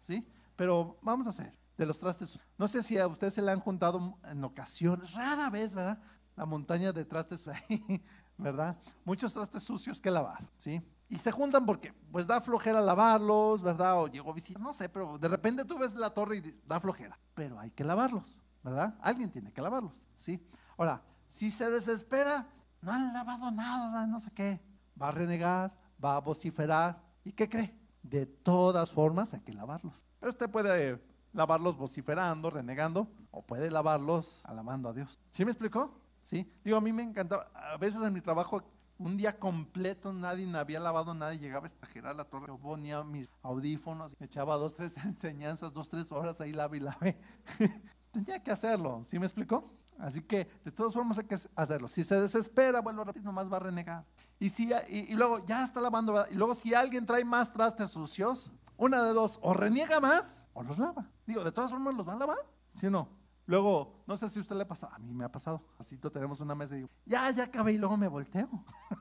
[0.01, 0.27] ¿Sí?
[0.55, 2.37] Pero vamos a hacer de los trastes.
[2.57, 5.99] No sé si a ustedes se le han juntado en ocasiones, rara vez, ¿verdad?
[6.35, 8.03] La montaña de trastes ahí,
[8.37, 8.77] ¿verdad?
[9.05, 10.81] Muchos trastes sucios que lavar, ¿sí?
[11.09, 14.01] Y se juntan porque pues da flojera lavarlos, ¿verdad?
[14.01, 17.17] O llegó visita, no sé, pero de repente tú ves la torre y da flojera,
[17.33, 18.95] pero hay que lavarlos, ¿verdad?
[19.01, 20.39] Alguien tiene que lavarlos, ¿sí?
[20.77, 22.47] Ahora, si se desespera,
[22.81, 24.59] no han lavado nada, no sé qué,
[25.01, 27.75] va a renegar, va a vociferar, ¿y qué cree?
[28.03, 30.05] De todas formas hay que lavarlos.
[30.19, 31.01] Pero usted puede
[31.33, 35.19] lavarlos vociferando, renegando, o puede lavarlos alabando a Dios.
[35.31, 35.97] ¿Sí me explicó?
[36.21, 36.51] Sí.
[36.63, 38.63] Digo, a mí me encantaba, a veces en mi trabajo,
[38.97, 42.57] un día completo nadie me había lavado nada y llegaba a estajerar la torre, yo
[42.57, 47.17] ponía mis audífonos, me echaba dos, tres enseñanzas, dos, tres horas ahí lave y lave.
[48.11, 49.71] Tenía que hacerlo, ¿sí me explicó?
[49.99, 51.87] Así que de todas formas hay que hacerlo.
[51.87, 54.05] Si se desespera, vuelvo a repetir, nomás va a renegar.
[54.39, 56.29] Y, si, y, y luego ya está lavando, ¿verdad?
[56.31, 60.63] y luego si alguien trae más trastes sucios, una de dos, o reniega más o
[60.63, 61.07] los lava.
[61.27, 62.37] Digo, de todas formas los van a lavar,
[62.71, 63.09] ¿sí o no?
[63.45, 65.63] Luego, no sé si a usted le ha pasado, a mí me ha pasado.
[65.77, 68.49] Así tenemos una mesa y digo, ya, ya acabé y luego me volteo.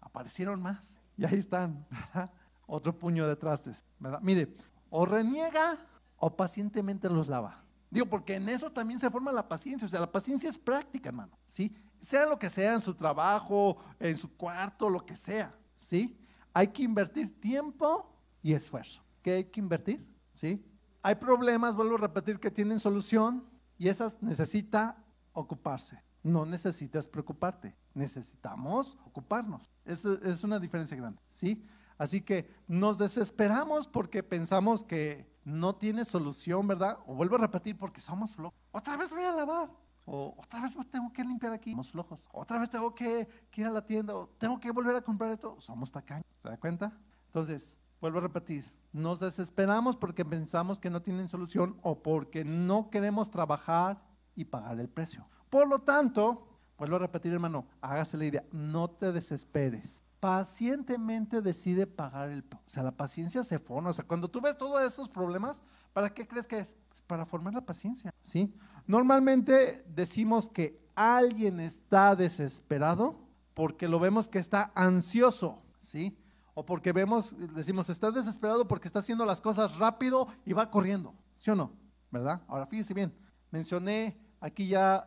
[0.00, 1.00] aparecieron más.
[1.16, 2.32] Y ahí están, ¿verdad?
[2.66, 4.20] Otro puño de trastes, ¿verdad?
[4.22, 4.56] Mire,
[4.88, 5.78] o reniega
[6.16, 7.63] o pacientemente los lava.
[7.94, 9.86] Digo, porque en eso también se forma la paciencia.
[9.86, 11.38] O sea, la paciencia es práctica, hermano.
[11.46, 11.72] ¿Sí?
[12.00, 15.54] Sea lo que sea, en su trabajo, en su cuarto, lo que sea.
[15.76, 16.18] ¿Sí?
[16.52, 19.00] Hay que invertir tiempo y esfuerzo.
[19.22, 20.04] ¿Qué hay que invertir?
[20.32, 20.60] ¿sí?
[21.02, 23.44] Hay problemas, vuelvo a repetir, que tienen solución
[23.78, 24.96] y esas necesita
[25.32, 26.02] ocuparse.
[26.24, 29.70] No necesitas preocuparte, necesitamos ocuparnos.
[29.84, 31.64] Es, es una diferencia grande, ¿sí?
[31.98, 36.98] Así que nos desesperamos porque pensamos que no tiene solución, ¿verdad?
[37.06, 38.58] O vuelvo a repetir porque somos flojos.
[38.72, 39.70] Otra vez voy a lavar.
[40.06, 41.70] O otra vez tengo que limpiar aquí.
[41.70, 42.28] Somos flojos.
[42.32, 44.14] Otra vez tengo que, ir a la tienda.
[44.14, 45.60] O tengo que volver a comprar esto.
[45.60, 46.26] Somos tacaños.
[46.42, 46.92] ¿Se da cuenta?
[47.26, 52.90] Entonces, vuelvo a repetir, nos desesperamos porque pensamos que no tienen solución o porque no
[52.90, 54.02] queremos trabajar
[54.36, 55.26] y pagar el precio.
[55.50, 56.46] Por lo tanto,
[56.78, 60.02] vuelvo a repetir hermano, hágase la idea, no te desesperes.
[60.24, 62.42] Pacientemente decide pagar el.
[62.50, 63.90] O sea, la paciencia se forma.
[63.90, 66.76] O sea, cuando tú ves todos esos problemas, ¿para qué crees que es?
[66.88, 68.10] Pues para formar la paciencia.
[68.22, 68.50] ¿sí?
[68.86, 73.20] Normalmente decimos que alguien está desesperado
[73.52, 75.62] porque lo vemos que está ansioso.
[75.78, 76.16] ¿sí?
[76.54, 81.14] o porque vemos, decimos, está desesperado porque está haciendo las cosas rápido y va corriendo,
[81.36, 81.72] ¿sí o no?
[82.10, 82.40] ¿Verdad?
[82.48, 83.12] Ahora fíjese bien,
[83.50, 85.06] mencioné aquí ya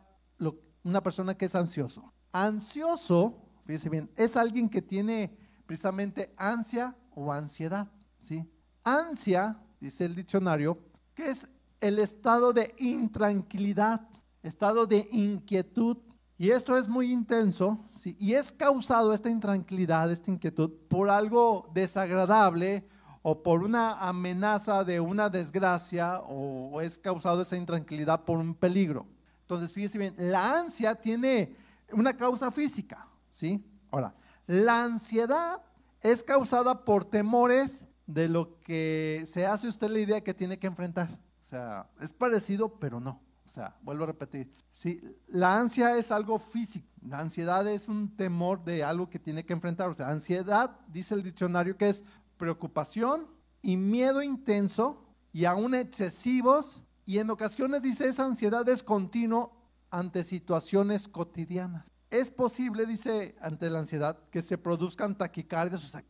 [0.83, 2.13] una persona que es ansioso.
[2.31, 7.87] Ansioso, fíjese bien, es alguien que tiene precisamente ansia o ansiedad,
[8.19, 8.49] ¿sí?
[8.83, 10.79] Ansia, dice el diccionario,
[11.13, 11.47] que es
[11.81, 14.07] el estado de intranquilidad,
[14.41, 15.97] estado de inquietud,
[16.37, 18.15] y esto es muy intenso, ¿sí?
[18.19, 22.87] y es causado esta intranquilidad, esta inquietud, por algo desagradable
[23.23, 29.07] o por una amenaza de una desgracia o, es causado esa intranquilidad por un peligro.
[29.41, 31.55] Entonces, fíjense bien, la ansia tiene
[31.91, 33.63] una causa física, ¿sí?
[33.91, 34.15] Ahora,
[34.47, 35.61] la ansiedad
[36.01, 40.65] es causada por temores de lo que se hace usted la idea que tiene que
[40.65, 41.19] enfrentar.
[41.41, 43.21] O sea, es parecido, pero no.
[43.45, 48.15] O sea, vuelvo a repetir, si la ansia es algo físico, la ansiedad es un
[48.17, 49.87] temor de algo que tiene que enfrentar.
[49.89, 52.03] O sea, ansiedad, dice el diccionario, que es
[52.37, 53.27] preocupación
[53.61, 56.83] y miedo intenso y aún excesivos.
[57.05, 59.55] Y en ocasiones dice esa ansiedad es continuo
[59.91, 61.96] ante situaciones cotidianas.
[62.09, 66.03] Es posible, dice, ante la ansiedad, que se produzcan taquicardias, o sea,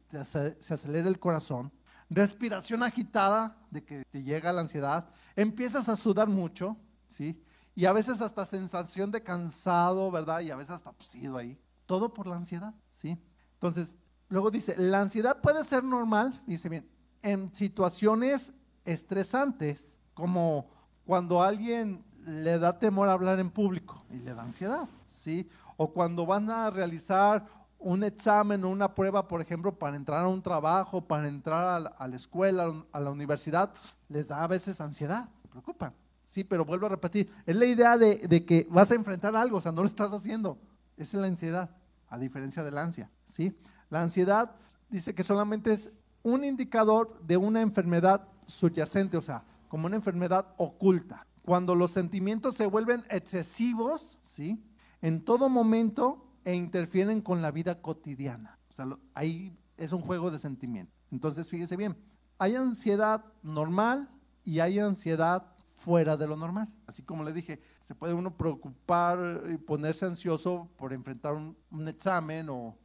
[0.60, 1.72] se acelere el corazón,
[2.10, 7.42] respiración agitada de que te llega la ansiedad, empiezas a sudar mucho, ¿sí?
[7.76, 10.42] Y a veces hasta sensación de cansado, ¿verdad?
[10.42, 11.60] Y a veces hasta tosido ahí.
[11.86, 13.18] Todo por la ansiedad, ¿sí?
[13.54, 13.96] Entonces,
[14.30, 16.90] luego dice, la ansiedad puede ser normal, dice bien,
[17.22, 18.54] en situaciones
[18.86, 20.70] estresantes, como
[21.06, 25.48] cuando alguien le da temor a hablar en público y le da ansiedad, ¿sí?
[25.78, 27.46] O cuando van a realizar
[27.80, 31.64] un examen o una prueba, por ejemplo, para entrar a un trabajo, para entrar
[31.98, 33.72] a la, escuela, a la universidad,
[34.10, 35.94] les da a veces ansiedad, se preocupan.
[36.26, 39.58] Sí, pero vuelvo a repetir, es la idea de, de, que vas a enfrentar algo,
[39.58, 40.58] o sea, no lo estás haciendo.
[40.98, 41.70] Esa es la ansiedad,
[42.10, 43.56] a diferencia de la ansia, ¿sí?
[43.90, 44.52] La ansiedad
[44.90, 45.92] dice que solamente es
[46.24, 51.26] un indicador de una enfermedad subyacente, o sea, como una enfermedad oculta.
[51.44, 54.62] Cuando los sentimientos se vuelven excesivos, ¿sí?
[55.02, 58.58] En todo momento e interfieren con la vida cotidiana.
[58.78, 60.96] O ahí es un juego de sentimientos.
[61.12, 61.98] Entonces, fíjese bien,
[62.38, 64.10] hay ansiedad normal
[64.44, 65.44] y hay ansiedad
[65.76, 66.68] fuera de lo normal.
[66.86, 72.48] Así como le dije, se puede uno preocupar y ponerse ansioso por enfrentar un, examen
[72.50, 72.78] o,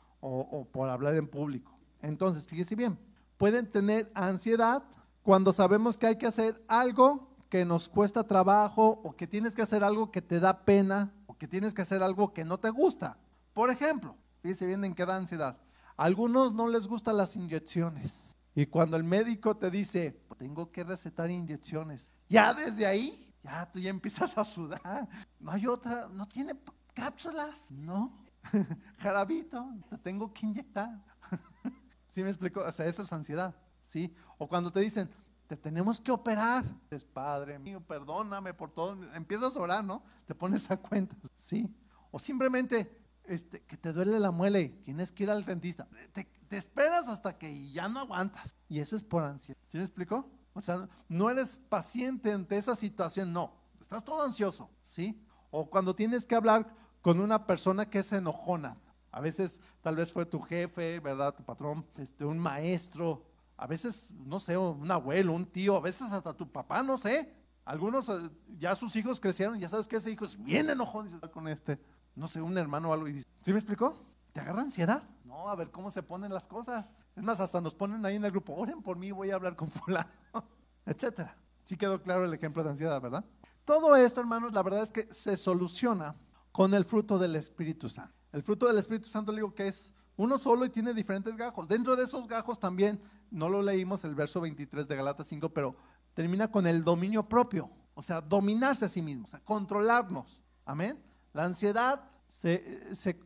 [0.72, 1.78] por hablar en público.
[2.00, 2.98] Entonces, fíjese bien,
[3.36, 4.82] pueden tener ansiedad
[5.22, 9.62] cuando sabemos que hay que hacer algo que nos cuesta trabajo o que tienes que
[9.62, 13.18] hacer algo que te da pena que tienes que hacer algo que no te gusta.
[13.52, 15.58] Por ejemplo, fíjense bien en qué da ansiedad.
[15.96, 18.36] A algunos no les gustan las inyecciones.
[18.54, 23.80] Y cuando el médico te dice, tengo que recetar inyecciones, ya desde ahí, ya tú
[23.80, 25.08] ya empiezas a sudar.
[25.40, 26.54] No hay otra, no tiene
[26.94, 28.24] cápsulas, no.
[28.98, 30.90] Jarabito, te tengo que inyectar.
[32.10, 32.60] ¿Sí me explico?
[32.60, 34.14] O sea, esa es ansiedad, ¿sí?
[34.38, 35.10] O cuando te dicen,
[35.52, 36.64] te tenemos que operar.
[36.88, 38.96] Es Padre mío, perdóname por todo.
[39.14, 40.02] Empiezas a orar, ¿no?
[40.26, 41.70] Te pones a cuenta, ¿sí?
[42.10, 45.86] O simplemente, este, que te duele la muela tienes que ir al dentista.
[46.14, 48.56] Te, esperas hasta que ya no aguantas.
[48.66, 49.60] Y eso es por ansiedad.
[49.68, 50.26] ¿Sí me explicó?
[50.54, 53.52] O sea, no eres paciente ante esa situación, no.
[53.78, 55.22] Estás todo ansioso, ¿sí?
[55.50, 58.74] O cuando tienes que hablar con una persona que es enojona.
[59.10, 61.34] A veces tal vez fue tu jefe, ¿verdad?
[61.34, 63.31] Tu patrón, este, un maestro.
[63.56, 67.32] A veces, no sé, un abuelo, un tío, a veces hasta tu papá, no sé.
[67.64, 71.46] Algunos eh, ya sus hijos crecieron, ya sabes que ese hijo es bien enojón con
[71.46, 71.78] este
[72.14, 74.04] no sé, un hermano o algo y dice, ¿sí me explicó?
[74.32, 75.02] ¿Te agarra ansiedad?
[75.24, 76.92] No, a ver cómo se ponen las cosas.
[77.16, 79.56] Es más, hasta nos ponen ahí en el grupo, oren por mí, voy a hablar
[79.56, 80.10] con fulano,
[80.86, 81.36] etcétera.
[81.64, 83.24] Sí quedó claro el ejemplo de ansiedad, ¿verdad?
[83.64, 86.16] Todo esto, hermanos, la verdad es que se soluciona
[86.50, 88.14] con el fruto del Espíritu Santo.
[88.32, 91.66] El fruto del Espíritu Santo le digo que es uno solo y tiene diferentes gajos.
[91.68, 95.74] Dentro de esos gajos también, no lo leímos el verso 23 de Galatas 5, pero
[96.14, 100.42] termina con el dominio propio, o sea, dominarse a sí mismo, o sea, controlarnos.
[100.64, 101.02] Amén.
[101.32, 103.18] La ansiedad se,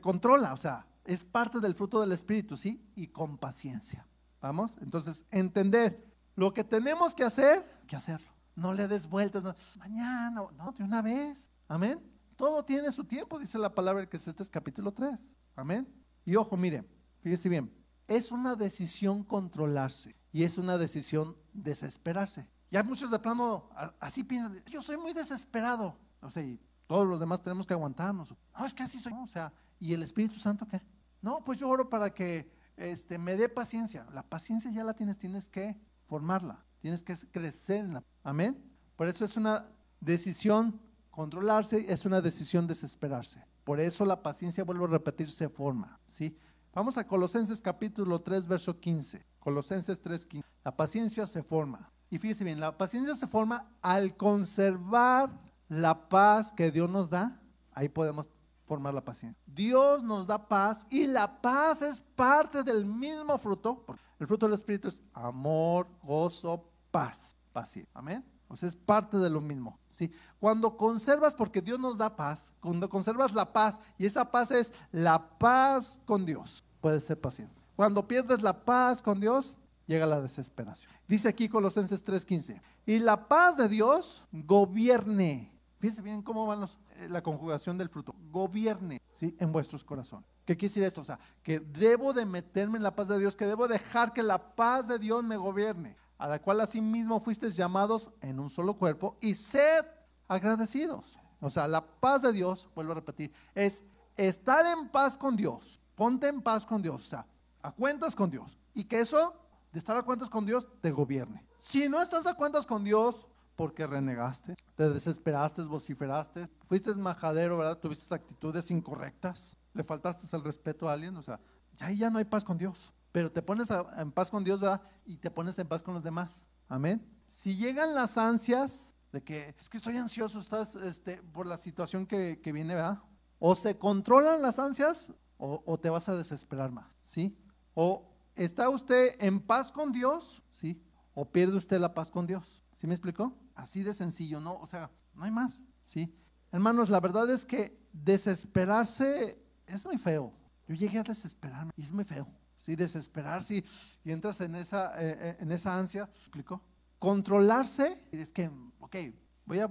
[0.00, 2.82] controla, o sea, es parte del fruto del Espíritu, ¿sí?
[2.94, 4.06] Y con paciencia.
[4.40, 4.76] ¿Vamos?
[4.82, 6.04] Entonces, entender
[6.36, 8.28] lo que tenemos que hacer, que hacerlo.
[8.54, 11.50] No le des vueltas, mañana, no, de una vez.
[11.66, 11.98] Amén.
[12.36, 15.18] Todo tiene su tiempo, dice la palabra que es este es capítulo 3.
[15.56, 16.03] Amén.
[16.24, 16.84] Y ojo, mire,
[17.20, 17.72] fíjese bien,
[18.08, 22.48] es una decisión controlarse y es una decisión desesperarse.
[22.70, 25.96] Ya muchos de plano así piensan, yo soy muy desesperado.
[26.20, 26.42] O sea,
[26.86, 28.34] todos los demás tenemos que aguantarnos.
[28.58, 29.12] No, es que así soy.
[29.12, 30.82] O sea, ¿y el Espíritu Santo qué?
[31.22, 34.06] No, pues yo oro para que este, me dé paciencia.
[34.12, 36.64] La paciencia ya la tienes, tienes que formarla.
[36.80, 38.04] Tienes que crecer en la.
[38.22, 38.62] Amén.
[38.96, 39.66] Por eso es una
[40.00, 43.44] decisión controlarse, es una decisión desesperarse.
[43.64, 45.98] Por eso la paciencia, vuelvo a repetir, se forma.
[46.06, 46.36] ¿sí?
[46.74, 49.24] Vamos a Colosenses capítulo 3, verso 15.
[49.40, 50.48] Colosenses 3, 15.
[50.64, 51.90] La paciencia se forma.
[52.10, 55.30] Y fíjese bien, la paciencia se forma al conservar
[55.68, 57.40] la paz que Dios nos da,
[57.72, 58.30] ahí podemos
[58.66, 59.42] formar la paciencia.
[59.46, 63.84] Dios nos da paz y la paz es parte del mismo fruto.
[64.18, 67.90] El fruto del Espíritu es amor, gozo, paz, paciencia.
[67.94, 68.24] Amén.
[68.62, 69.78] Es parte de lo mismo.
[69.88, 70.12] ¿sí?
[70.38, 74.72] Cuando conservas, porque Dios nos da paz, cuando conservas la paz, y esa paz es
[74.92, 77.54] la paz con Dios, puedes ser paciente.
[77.76, 80.90] Cuando pierdes la paz con Dios, llega la desesperación.
[81.08, 87.08] Dice aquí Colosenses 3:15, y la paz de Dios gobierne Fíjense bien cómo va eh,
[87.10, 88.14] la conjugación del fruto.
[88.30, 89.36] Gobierne ¿sí?
[89.38, 90.26] en vuestros corazones.
[90.46, 91.02] ¿Qué quiere decir esto?
[91.02, 94.22] O sea, que debo de meterme en la paz de Dios, que debo dejar que
[94.22, 98.74] la paz de Dios me gobierne, a la cual asimismo fuisteis llamados en un solo
[98.74, 99.84] cuerpo y sed
[100.28, 101.18] agradecidos.
[101.40, 103.82] O sea, la paz de Dios, vuelvo a repetir, es
[104.16, 105.80] estar en paz con Dios.
[105.94, 107.26] Ponte en paz con Dios, o sea,
[107.62, 108.58] a cuentas con Dios.
[108.72, 109.34] Y que eso,
[109.72, 111.44] de estar a cuentas con Dios, te gobierne.
[111.60, 117.78] Si no estás a cuentas con Dios, porque renegaste, te desesperaste, vociferaste, fuiste majadero, ¿verdad?
[117.78, 121.38] Tuviste actitudes incorrectas, le faltaste el respeto a alguien, o sea,
[121.76, 122.92] ya ya no hay paz con Dios.
[123.14, 124.82] Pero te pones en paz con Dios, ¿verdad?
[125.06, 126.44] Y te pones en paz con los demás.
[126.66, 127.00] Amén.
[127.28, 132.08] Si llegan las ansias de que es que estoy ansioso, estás este, por la situación
[132.08, 132.98] que, que viene, ¿verdad?
[133.38, 137.38] O se controlan las ansias o, o te vas a desesperar más, ¿sí?
[137.74, 140.82] O está usted en paz con Dios, ¿sí?
[141.14, 142.64] O pierde usted la paz con Dios.
[142.74, 143.32] ¿Sí me explicó?
[143.54, 144.56] Así de sencillo, ¿no?
[144.56, 146.12] O sea, no hay más, ¿sí?
[146.50, 150.32] Hermanos, la verdad es que desesperarse es muy feo.
[150.66, 152.26] Yo llegué a desesperarme y es muy feo.
[152.64, 153.64] Sí, desesperarse y,
[154.04, 156.06] y entras en esa, eh, eh, en esa ansia.
[156.06, 156.62] ¿Me explico?
[156.98, 158.50] Controlarse, es que,
[158.80, 158.96] ok,
[159.44, 159.66] voy a,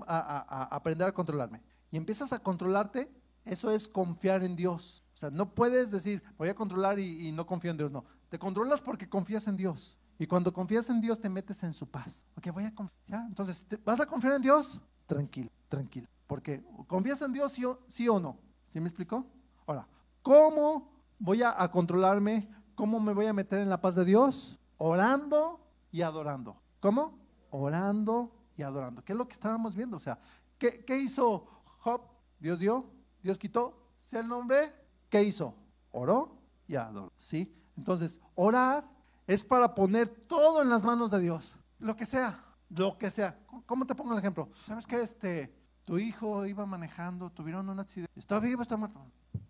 [0.69, 1.63] aprender a controlarme.
[1.89, 3.11] Y empiezas a controlarte,
[3.45, 5.03] eso es confiar en Dios.
[5.15, 7.91] O sea, no puedes decir, voy a controlar y, y no confío en Dios.
[7.91, 9.97] No, te controlas porque confías en Dios.
[10.19, 12.27] Y cuando confías en Dios, te metes en su paz.
[12.37, 13.25] Ok, voy a confiar.
[13.25, 14.79] Entonces, ¿te- ¿vas a confiar en Dios?
[15.07, 16.05] Tranquilo, tranquilo.
[16.27, 18.37] Porque confías en Dios, sí o, sí o no.
[18.69, 19.25] ¿Sí me explicó?
[19.65, 19.87] Ahora,
[20.21, 22.47] ¿cómo voy a controlarme?
[22.75, 24.57] ¿Cómo me voy a meter en la paz de Dios?
[24.77, 25.59] Orando
[25.91, 26.57] y adorando.
[26.79, 27.19] ¿Cómo?
[27.51, 29.03] Orando y adorando.
[29.03, 29.97] ¿Qué es lo que estábamos viendo?
[29.97, 30.19] O sea,
[30.57, 31.47] ¿qué, hizo
[31.79, 32.01] Job?
[32.39, 32.85] Dios dio,
[33.21, 33.79] Dios quitó.
[33.99, 34.73] Sea el nombre,
[35.09, 35.55] ¿qué hizo?
[35.91, 37.11] Oró y adoró.
[37.17, 37.55] ¿Sí?
[37.77, 38.85] Entonces, orar
[39.27, 41.55] es para poner todo en las manos de Dios.
[41.79, 43.39] Lo que sea, lo que sea.
[43.65, 44.49] ¿Cómo te pongo el ejemplo?
[44.65, 45.01] ¿Sabes qué?
[45.01, 45.55] Este,
[45.85, 48.11] tu hijo iba manejando, tuvieron un accidente.
[48.19, 49.05] Está vivo, está muerto.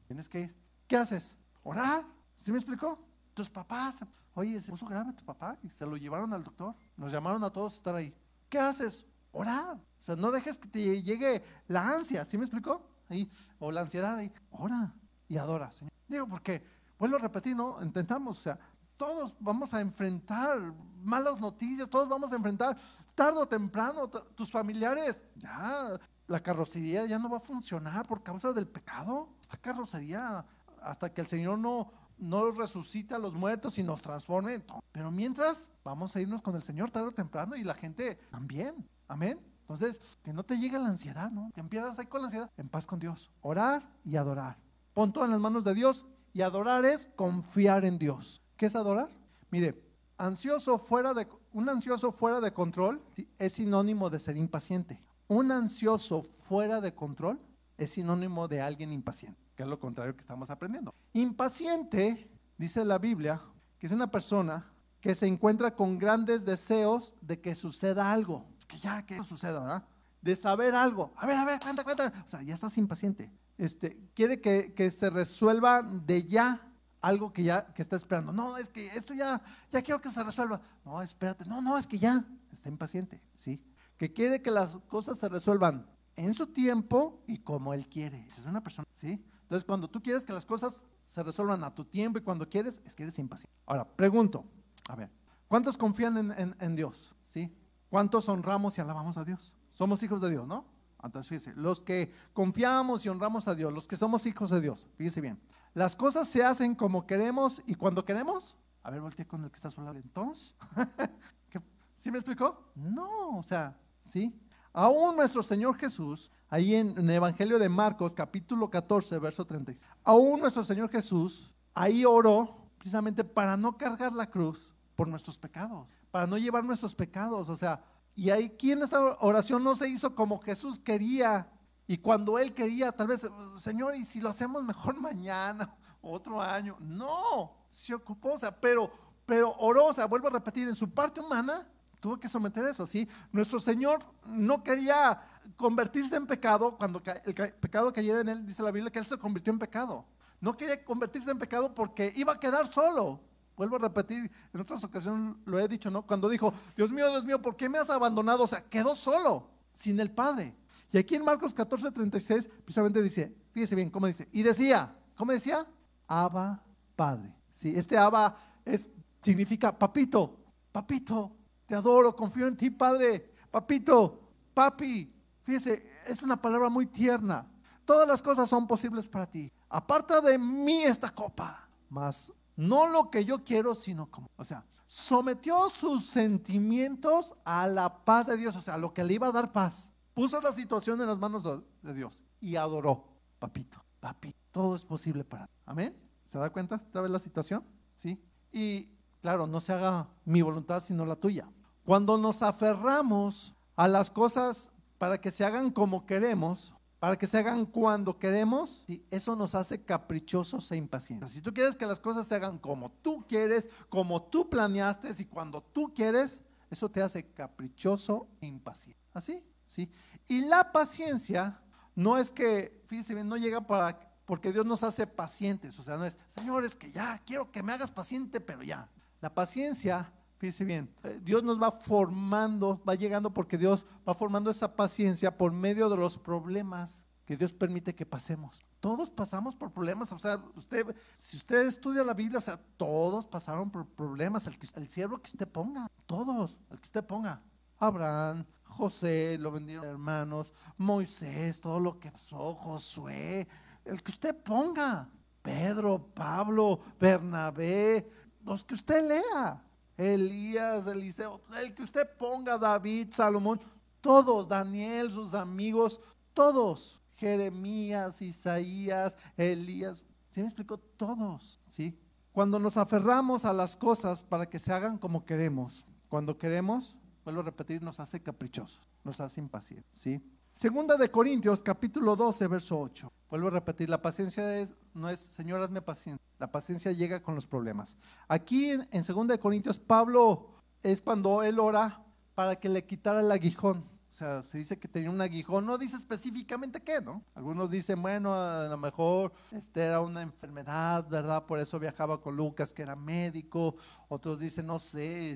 [0.07, 0.55] Tienes que ir.
[0.87, 1.37] ¿Qué haces?
[1.63, 2.05] Orar.
[2.37, 2.99] ¿Sí me explicó?
[3.33, 6.75] Tus papás, oye, se puso grave tu papá y se lo llevaron al doctor.
[6.97, 8.13] Nos llamaron a todos a estar ahí.
[8.49, 9.05] ¿Qué haces?
[9.31, 9.75] Orar.
[9.75, 12.25] O sea, no dejes que te llegue la ansia.
[12.25, 12.85] ¿Sí me explicó?
[13.09, 14.31] Ahí, o la ansiedad ahí.
[14.51, 14.93] Ora
[15.27, 15.91] y adora, Señor.
[16.07, 16.63] Digo, porque,
[16.99, 17.81] vuelvo a repetir, ¿no?
[17.81, 18.59] Intentamos, o sea,
[18.97, 20.59] todos vamos a enfrentar
[21.01, 22.77] malas noticias, todos vamos a enfrentar
[23.15, 28.53] tarde o temprano, tus familiares, ya, la carrocería ya no va a funcionar por causa
[28.53, 29.29] del pecado.
[29.41, 30.45] Esta carrocería,
[30.81, 31.91] hasta que el Señor no,
[32.23, 34.59] no resucita a los muertos y nos transforme.
[34.67, 34.83] no.
[34.91, 38.87] Pero mientras, vamos a irnos con el Señor tarde o temprano y la gente también.
[39.07, 39.39] Amén.
[39.61, 41.49] Entonces, que no te llegue la ansiedad, ¿no?
[41.53, 43.31] Te empiezas ahí con la ansiedad, en paz con Dios.
[43.41, 44.57] Orar y adorar.
[44.93, 48.41] Pon todo en las manos de Dios y adorar es confiar en Dios.
[48.57, 49.09] ¿Qué es adorar?
[49.51, 49.81] Mire,
[50.17, 53.01] ansioso fuera de un ansioso fuera de control
[53.37, 54.99] es sinónimo de ser impaciente.
[55.27, 57.39] Un ansioso fuera de control
[57.77, 60.93] es sinónimo de alguien impaciente, que es lo contrario que estamos aprendiendo.
[61.13, 63.41] Impaciente, dice la Biblia,
[63.79, 68.45] que es una persona que se encuentra con grandes deseos de que suceda algo.
[68.57, 69.83] Es que ya que eso suceda, ¿verdad?
[70.21, 71.13] De saber algo.
[71.17, 72.13] A ver, a ver, cuenta, cuenta.
[72.25, 73.29] O sea, ya estás impaciente.
[73.57, 78.31] Este, quiere que, que se resuelva de ya algo que ya que está esperando.
[78.31, 80.61] No, es que esto ya, ya quiero que se resuelva.
[80.85, 81.45] No, espérate.
[81.45, 83.61] No, no, es que ya está impaciente, ¿sí?
[83.97, 85.85] Que quiere que las cosas se resuelvan
[86.15, 88.25] en su tiempo y como él quiere.
[88.25, 89.23] Es una persona, ¿sí?
[89.53, 92.81] Entonces, cuando tú quieres que las cosas se resuelvan a tu tiempo y cuando quieres,
[92.85, 93.55] es que eres impaciente.
[93.67, 94.43] Ahora, pregunto,
[94.89, 95.11] a ver,
[95.47, 97.13] ¿cuántos confían en, Dios?
[97.23, 97.55] ¿Sí?
[97.87, 99.53] ¿Cuántos honramos y alabamos a Dios?
[99.73, 100.65] Somos hijos de Dios, ¿no?
[101.03, 104.87] Entonces, fíjese, los que confiamos y honramos a Dios, los que somos hijos de Dios,
[104.95, 105.39] fíjese bien,
[105.75, 108.57] las cosas se hacen como queremos y cuando queremos.
[108.81, 109.99] A ver, voltea con el que está hablando.
[109.99, 110.55] Entonces,
[111.51, 111.61] ¿qué-
[111.95, 112.71] ¿sí me explicó?
[112.73, 114.33] No, o sea, ¿sí?
[114.73, 120.39] Aún nuestro Señor Jesús, ahí en, el Evangelio de Marcos, capítulo 14, verso 36, aún
[120.39, 126.25] nuestro Señor Jesús, ahí oró precisamente para no cargar la cruz por nuestros pecados, para
[126.25, 127.83] no llevar nuestros pecados, o sea,
[128.15, 131.51] y aquí en esta oración no se hizo como Jesús quería,
[131.85, 136.77] y cuando Él quería, tal vez, Señor, y si lo hacemos mejor mañana, otro año,
[136.79, 138.91] no, se ocupó, o sea, pero,
[139.27, 141.67] pero oró, o sea, vuelvo a repetir, en su parte humana,
[142.03, 143.07] tuvo que someter eso, ¿sí?
[143.31, 145.21] Nuestro Señor no quería
[145.55, 149.05] convertirse en pecado cuando el ca- pecado cayera en él, dice la Biblia que él
[149.05, 150.05] se convirtió en pecado.
[150.41, 153.21] No quería convertirse en pecado porque iba a quedar solo.
[153.55, 156.05] Vuelvo a repetir, en otras ocasiones lo he dicho, ¿no?
[156.05, 158.43] Cuando dijo, Dios mío, Dios mío, ¿por qué me has abandonado?
[158.43, 160.53] O sea, quedó solo, sin el Padre.
[160.91, 164.27] Y aquí en Marcos 14, 36, precisamente dice, fíjese bien, ¿cómo dice?
[164.33, 165.65] Y decía, ¿cómo decía?
[166.05, 166.61] Abba
[166.97, 167.33] Padre.
[167.53, 168.35] Sí, este Abba
[168.65, 168.89] es,
[169.21, 170.37] significa papito,
[170.73, 171.31] papito,
[171.65, 174.19] te adoro, confío en ti, Padre, papito,
[174.53, 175.11] papi.
[175.43, 177.47] Fíjese, es una palabra muy tierna.
[177.85, 179.51] Todas las cosas son posibles para ti.
[179.69, 184.29] Aparta de mí esta copa, mas no lo que yo quiero, sino como.
[184.37, 189.15] O sea, sometió sus sentimientos a la paz de Dios, o sea, lo que le
[189.15, 189.91] iba a dar paz.
[190.13, 191.43] Puso la situación en las manos
[191.81, 193.07] de Dios y adoró.
[193.39, 195.53] Papito, papi, todo es posible para ti.
[195.65, 195.97] Amén.
[196.31, 197.63] ¿Se da cuenta otra vez la situación?
[197.95, 198.23] Sí.
[198.51, 198.92] Y
[199.23, 201.49] claro, no se haga mi voluntad sino la tuya.
[201.85, 207.37] Cuando nos aferramos a las cosas para que se hagan como queremos, para que se
[207.37, 211.31] hagan cuando queremos, eso nos hace caprichosos e impacientes.
[211.31, 215.25] Si tú quieres que las cosas se hagan como tú quieres, como tú planeaste y
[215.25, 219.01] cuando tú quieres, eso te hace caprichoso e impaciente.
[219.13, 219.41] ¿Así?
[219.67, 219.89] ¿Sí?
[220.27, 221.61] Y la paciencia
[221.95, 225.79] no es que, fíjese bien, no llega para, porque Dios nos hace pacientes.
[225.79, 228.89] O sea, no es, Señor, es que ya quiero que me hagas paciente, pero ya.
[229.23, 234.51] La paciencia, fíjese bien, eh, Dios nos va formando, va llegando porque Dios va formando
[234.51, 238.65] esa paciencia por medio de los problemas que Dios permite que pasemos.
[238.81, 243.25] Todos pasamos por problemas, o sea, usted, si usted estudia la Biblia, o sea, todos
[243.25, 247.41] pasaron por problemas, el, el siervo que usted ponga, todos, el que usted ponga.
[247.79, 253.47] Abraham, José, lo vendieron hermanos, Moisés, todo lo que pasó, Josué,
[253.85, 255.09] el que usted ponga,
[255.41, 258.09] Pedro, Pablo, Bernabé,
[258.45, 259.63] los que usted lea,
[259.97, 263.59] Elías, Eliseo, el que usted ponga, David, Salomón,
[264.01, 265.99] todos, Daniel, sus amigos,
[266.33, 270.77] todos, Jeremías, Isaías, Elías, ¿sí me explico?
[270.77, 271.97] Todos, ¿sí?
[272.31, 277.41] Cuando nos aferramos a las cosas para que se hagan como queremos, cuando queremos, vuelvo
[277.41, 280.21] a repetir, nos hace caprichosos, nos hace impacientes, ¿sí?
[280.55, 283.11] Segunda de Corintios, capítulo 12, verso 8.
[283.29, 286.23] Vuelvo a repetir, la paciencia es, no es, Señor, hazme paciente.
[286.43, 287.95] La paciencia llega con los problemas.
[288.27, 290.49] Aquí en, en Segunda de Corintios, Pablo
[290.81, 292.03] es cuando él ora
[292.35, 293.85] para que le quitara el aguijón.
[294.09, 297.23] O sea, se dice que tenía un aguijón, no dice específicamente qué, ¿no?
[297.33, 301.45] Algunos dicen, bueno, a lo mejor este era una enfermedad, ¿verdad?
[301.45, 303.77] Por eso viajaba con Lucas, que era médico.
[304.09, 305.31] Otros dicen, no sé,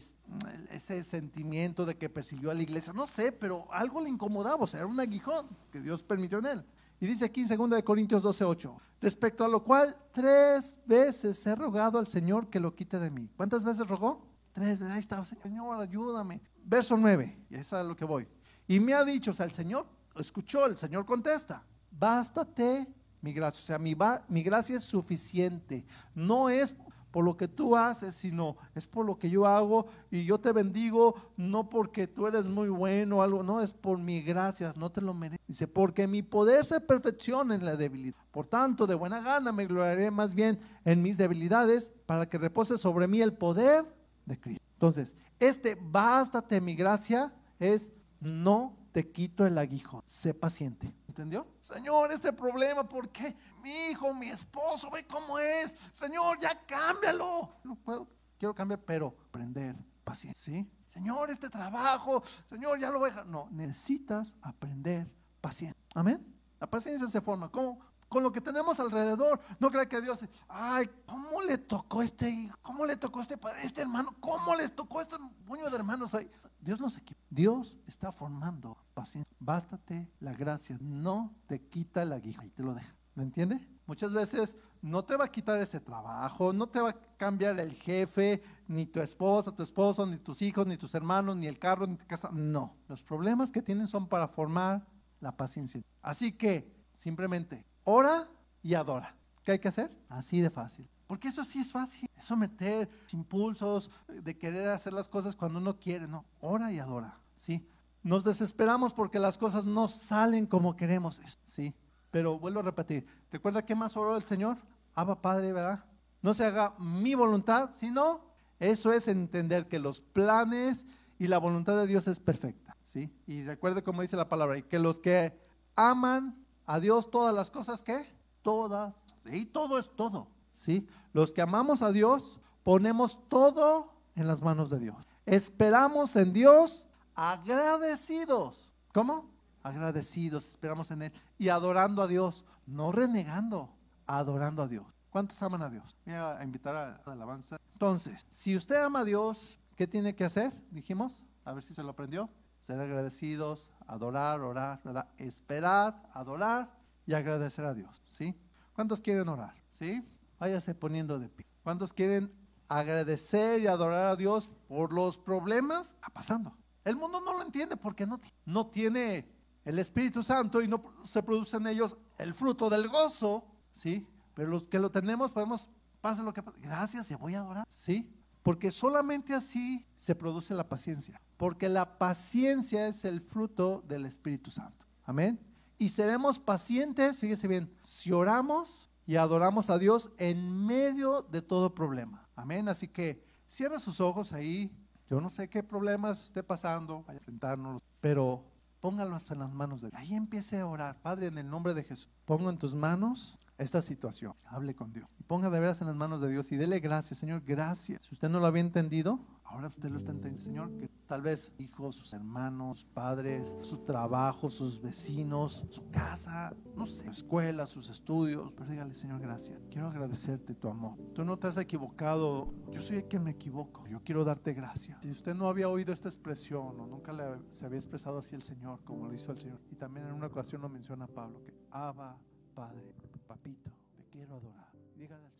[0.72, 4.68] ese sentimiento de que persiguió a la iglesia, no sé, pero algo le incomodaba, o
[4.68, 6.66] sea, era un aguijón que Dios permitió en él.
[7.00, 12.00] Y dice aquí en 2 Corintios 12:8, respecto a lo cual tres veces he rogado
[12.00, 13.30] al Señor que lo quite de mí.
[13.36, 14.26] ¿Cuántas veces rogó?
[14.54, 14.94] Tres veces.
[14.94, 16.42] Ahí estaba, Señor, ayúdame.
[16.64, 18.28] Verso 9, y es a lo que voy.
[18.68, 19.86] Y me ha dicho, o sea, el Señor
[20.16, 22.88] escuchó, el Señor contesta, bástate
[23.22, 23.60] mi gracia.
[23.60, 23.96] O sea, mi,
[24.28, 25.86] mi gracia es suficiente.
[26.16, 26.76] No es
[27.12, 30.52] por lo que tú haces, sino es por lo que yo hago y yo te
[30.52, 34.92] bendigo, no porque tú eres muy bueno o algo, no, es por mi gracia, no
[34.92, 35.46] te lo mereces.
[35.48, 38.18] Dice, porque mi poder se perfecciona en la debilidad.
[38.32, 42.78] Por tanto, de buena gana me gloriaré más bien en mis debilidades para que repose
[42.78, 43.86] sobre mí el poder
[44.26, 44.64] de Cristo.
[44.74, 50.94] Entonces, este bástate mi gracia es no te quito el aguijón, sé paciente.
[51.18, 51.48] ¿Entendió?
[51.62, 53.36] Señor, este problema, ¿por qué?
[53.64, 55.72] Mi hijo, mi esposo, ve cómo es.
[55.92, 57.56] Señor, ya cámbialo.
[57.64, 58.08] No puedo,
[58.38, 60.54] quiero cambiar, pero aprender paciencia.
[60.54, 60.72] ¿sí?
[60.86, 63.26] Señor, este trabajo, Señor, ya lo voy a dejar.
[63.26, 65.12] No, necesitas aprender
[65.42, 65.82] paciencia.
[65.96, 66.24] Amén.
[66.60, 67.50] La paciencia se forma.
[67.50, 67.80] ¿Cómo?
[68.08, 69.42] Con lo que tenemos alrededor.
[69.58, 74.16] No crea que Dios, ay, ¿cómo le tocó este ¿Cómo le tocó este este hermano?
[74.20, 75.16] ¿Cómo les tocó este
[75.48, 76.30] puño de hermanos ahí?
[76.60, 77.26] Dios no se equivoca.
[77.30, 79.36] Dios está formando paciencia.
[79.40, 80.78] Bástate la gracia.
[80.82, 82.96] No te quita la guija y te lo deja.
[83.16, 83.68] ¿Me entiende?
[83.86, 87.74] Muchas veces no te va a quitar ese trabajo, no te va a cambiar el
[87.74, 91.88] jefe, ni tu esposa, tu esposo, ni tus hijos, ni tus hermanos, ni el carro,
[91.88, 92.30] ni tu casa.
[92.32, 92.76] No.
[92.88, 94.86] Los problemas que tienen son para formar
[95.20, 95.82] la paciencia.
[96.02, 98.28] Así que simplemente ora
[98.62, 99.16] y adora.
[99.44, 99.90] ¿Qué hay que hacer?
[100.10, 100.88] Así de fácil.
[101.08, 105.80] Porque eso sí es fácil, es someter impulsos de querer hacer las cosas cuando uno
[105.80, 107.66] quiere, no, ora y adora, ¿sí?
[108.04, 111.74] Nos desesperamos porque las cosas no salen como queremos, ¿sí?
[112.12, 114.58] Pero vuelvo a repetir, ¿recuerda qué más oró el Señor?
[114.96, 115.86] Abba Padre, ¿verdad?
[116.22, 118.22] No se haga mi voluntad, sino
[118.60, 120.86] eso es entender que los planes
[121.20, 123.10] y la voluntad de Dios es perfecta, ¿sí?
[123.28, 125.40] Y recuerde como dice la palabra, y que los que
[125.76, 128.06] aman a Dios todas las cosas, ¿qué?
[128.42, 130.28] Todas, sí, todo es todo,
[130.58, 130.86] ¿sí?
[131.14, 134.98] Los que amamos a Dios, ponemos todo en las manos de Dios.
[135.26, 138.70] Esperamos en Dios agradecidos.
[138.94, 139.30] ¿Cómo?
[139.64, 141.14] Agradecidos, esperamos en Él.
[141.38, 143.70] Y adorando a Dios, no renegando,
[144.06, 144.86] adorando a Dios.
[145.10, 145.96] ¿Cuántos aman a Dios?
[146.06, 147.58] Voy a invitar a la alabanza.
[147.74, 150.52] Entonces, si usted ama a Dios, ¿qué tiene que hacer?
[150.72, 151.14] Dijimos,
[151.46, 152.30] a ver si se lo aprendió.
[152.62, 155.08] Ser agradecidos, adorar, orar, ¿verdad?
[155.18, 156.70] Esperar, adorar
[157.06, 158.36] y agradecer a Dios, ¿sí?
[158.74, 159.56] ¿Cuántos quieren orar?
[159.70, 160.06] ¿Sí?
[160.40, 161.46] Váyase poniendo de pie.
[161.64, 162.32] ¿Cuántos quieren
[162.68, 165.90] agradecer y adorar a Dios por los problemas?
[165.90, 166.58] Está pasando.
[166.84, 169.28] El mundo no lo entiende porque no, no tiene
[169.66, 174.08] el Espíritu Santo y no se produce en ellos el fruto del gozo, ¿sí?
[174.34, 175.70] Pero los que lo tenemos podemos,
[176.00, 178.10] pase lo que pase, gracias y voy a adorar, ¿sí?
[178.44, 181.20] Porque solamente así se produce la paciencia.
[181.36, 184.86] Porque la paciencia es el fruto del Espíritu Santo.
[185.04, 185.38] Amén.
[185.78, 191.74] Y seremos pacientes, fíjese bien, si oramos y adoramos a Dios en medio de todo
[191.74, 192.28] problema.
[192.36, 192.68] Amén.
[192.68, 194.70] Así que cierra sus ojos ahí.
[195.10, 198.44] Yo no sé qué problemas esté pasando, vaya a enfrentarnos, pero
[198.82, 200.02] póngalos en las manos de Dios.
[200.02, 200.98] Ahí empiece a orar.
[201.02, 204.34] Padre, en el nombre de Jesús, pongo en tus manos esta situación.
[204.46, 205.08] Hable con Dios.
[205.26, 208.04] Ponga de veras en las manos de Dios y dele gracias, Señor, gracias.
[208.04, 211.52] Si usted no lo había entendido, ahora usted lo está entendiendo, Señor, que tal vez
[211.58, 217.90] hijos, sus hermanos, padres, su trabajo, sus vecinos, su casa, no sé, su escuela, sus
[217.90, 219.60] estudios, pero dígale, Señor, gracias.
[219.72, 220.98] Quiero agradecerte tu amor.
[221.14, 223.88] Tú no te has equivocado, yo soy el que me equivoco.
[223.88, 225.02] Yo quiero darte gracias.
[225.02, 227.14] Si usted no había oído esta expresión o nunca
[227.50, 230.28] se había expresado así el Señor, como lo hizo el Señor, y también en una
[230.28, 232.18] ocasión lo menciona Pablo, que Abba,
[232.54, 232.94] Padre,
[233.28, 234.68] papito, te quiero adorar.
[234.96, 235.37] Dígale al.